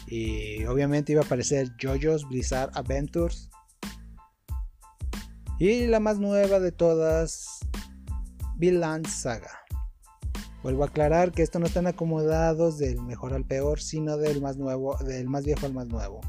Y 0.08 0.65
obviamente 0.65 1.12
iba 1.12 1.22
a 1.22 1.26
aparecer 1.26 1.70
JoJo's 1.80 2.28
Blizzard 2.28 2.72
Adventures. 2.74 3.52
Y 5.60 5.86
la 5.86 6.00
más 6.00 6.17
nueva 6.17 6.60
de 6.60 6.72
todas, 6.72 7.60
Vinland 8.58 9.06
Saga. 9.06 9.60
Vuelvo 10.63 10.82
a 10.82 10.88
aclarar 10.88 11.32
que 11.32 11.44
esto 11.44 11.60
no 11.60 11.67
están 11.67 11.86
acomodados 11.86 12.80
del 12.80 13.00
mejor 13.04 13.36
al 13.36 13.46
peor, 13.46 13.80
sino 13.80 14.17
del 14.17 14.41
más 14.41 14.58
nuevo, 14.58 14.98
del 15.06 15.30
más 15.30 15.46
viejo 15.46 15.67
al 15.67 15.76
más 15.76 15.86
nuevo. 15.86 16.22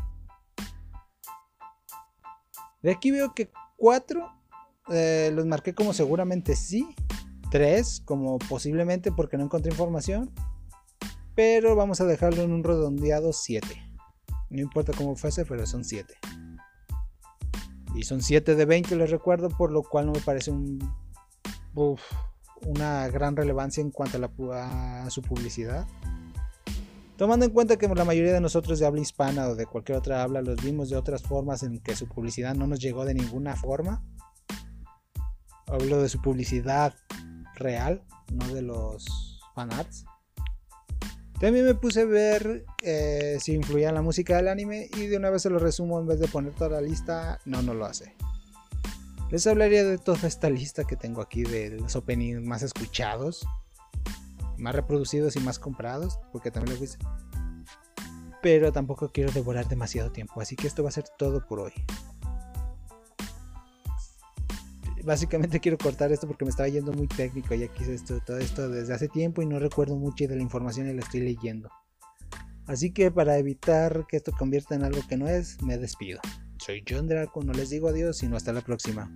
De 2.83 2.93
aquí 2.93 3.11
veo 3.11 3.33
que 3.33 3.51
4 3.79 4.31
eh, 4.91 5.31
los 5.33 5.47
marqué 5.47 5.75
como 5.75 5.95
seguramente 5.95 6.57
sí, 6.57 6.95
3 7.53 8.03
como 8.07 8.39
posiblemente 8.39 9.13
porque 9.13 9.37
no 9.37 9.45
encontré 9.45 9.71
información, 9.71 10.33
pero 11.35 11.77
vamos 11.77 12.01
a 12.01 12.07
dejarlo 12.07 12.43
en 12.43 12.53
un 12.53 12.65
redondeado 12.65 13.33
7. 13.33 13.67
No 14.51 14.63
importa 14.63 14.93
cómo 14.97 15.17
fuese, 15.17 15.45
pero 15.45 15.67
son 15.67 15.85
7. 15.85 16.15
Y 17.95 18.05
son 18.05 18.23
7 18.23 18.55
de 18.55 18.65
20, 18.65 18.97
les 18.97 19.11
recuerdo, 19.11 19.51
por 19.51 19.71
lo 19.71 19.83
cual 19.83 20.07
no 20.07 20.13
me 20.13 20.21
parece 20.21 20.51
un 20.51 20.79
una 22.67 23.09
gran 23.09 23.37
relevancia 23.37 23.81
en 23.81 23.91
cuanto 23.91 24.19
a, 24.53 25.11
su 25.11 25.23
publicidad. 25.23 25.87
Tomando 27.17 27.45
en 27.47 27.53
cuenta 27.53 27.77
que 27.77 27.89
la 27.89 28.05
mayoría 28.05 28.33
de 28.33 28.41
nosotros 28.41 28.79
de 28.79 28.87
habla 28.87 29.01
hispana 29.01 29.49
o 29.49 29.55
de 29.55 29.67
cualquier 29.67 29.99
otra 29.99 30.23
habla 30.23 30.43
los 30.43 30.63
vimos 30.63 30.91
de 30.91 30.97
otras 30.97 31.23
formas 31.23 31.63
en 31.63 31.79
que 31.81 31.95
su 31.95 32.09
publicidad 32.09 32.55
no 32.55 32.67
nos 32.67 32.81
llegó 32.81 33.05
de 33.05 33.15
ninguna 33.15 33.55
forma. 33.57 34.03
Hablo 35.67 36.03
de 36.03 36.09
su 36.09 36.21
publicidad 36.21 36.95
real, 37.55 38.03
no 38.33 38.47
de 38.55 38.63
los 38.63 39.41
fanarts. 39.55 40.05
También 41.41 41.67
me 41.67 41.75
puse 41.75 42.03
a 42.03 42.05
ver 42.05 42.65
eh, 42.83 43.39
si 43.41 43.53
influía 43.55 43.89
en 43.89 43.97
la 43.97 44.03
música 44.03 44.37
del 44.37 44.47
anime 44.47 44.89
y 44.97 45.07
de 45.07 45.17
una 45.17 45.29
vez 45.29 45.43
se 45.43 45.51
lo 45.51 45.59
resumo 45.59 45.99
en 45.99 46.07
vez 46.07 46.21
de 46.21 46.29
poner 46.29 46.53
toda 46.53 46.71
la 46.71 46.81
lista, 46.81 47.41
no, 47.45 47.63
no 47.63 47.75
lo 47.75 47.85
hace. 47.85 48.15
Les 49.33 49.47
hablaría 49.47 49.83
de 49.83 49.99
toda 49.99 50.29
esta 50.29 50.51
lista 50.51 50.85
que 50.85 50.95
tengo 50.95 51.21
aquí 51.21 51.43
de 51.43 51.71
los 51.71 51.97
openings 51.97 52.43
más 52.43 52.63
escuchados, 52.63 53.45
más 54.57 54.75
reproducidos 54.75 55.35
y 55.37 55.41
más 55.41 55.59
comprados, 55.59 56.21
porque 56.33 56.51
también 56.51 56.79
lo 56.79 56.85
hice. 56.85 56.99
Pero 58.41 58.73
tampoco 58.73 59.11
quiero 59.11 59.33
devorar 59.33 59.67
demasiado 59.69 60.13
tiempo, 60.13 60.41
así 60.41 60.55
que 60.55 60.67
esto 60.67 60.83
va 60.83 60.91
a 60.91 60.93
ser 60.93 61.07
todo 61.19 61.47
por 61.47 61.61
hoy. 61.61 61.73
Básicamente 65.05 65.61
quiero 65.61 65.79
cortar 65.79 66.13
esto 66.13 66.27
porque 66.27 66.45
me 66.45 66.51
estaba 66.51 66.69
yendo 66.69 66.93
muy 66.93 67.09
técnico, 67.09 67.55
ya 67.55 67.69
quise 67.69 67.95
esto, 67.95 68.21
todo 68.21 68.39
esto 68.39 68.69
desde 68.69 68.95
hace 68.95 69.09
tiempo 69.09 69.43
y 69.43 69.47
no 69.47 69.59
recuerdo 69.59 69.97
mucho 69.97 70.27
de 70.29 70.37
la 70.37 70.43
información 70.43 70.89
y 70.89 70.95
la 70.95 71.01
estoy 71.01 71.21
leyendo. 71.21 71.69
Así 72.67 72.93
que 72.93 73.11
para 73.11 73.39
evitar 73.39 74.07
que 74.09 74.17
esto 74.17 74.33
convierta 74.33 74.75
en 74.75 74.85
algo 74.85 75.01
que 75.09 75.17
no 75.17 75.29
es, 75.29 75.61
me 75.63 75.77
despido. 75.79 76.21
Soy 76.59 76.85
John 76.89 77.09
Draco, 77.09 77.43
no 77.43 77.53
les 77.53 77.71
digo 77.71 77.89
adiós, 77.89 78.19
sino 78.19 78.37
hasta 78.37 78.53
la 78.53 78.61
próxima. 78.61 79.11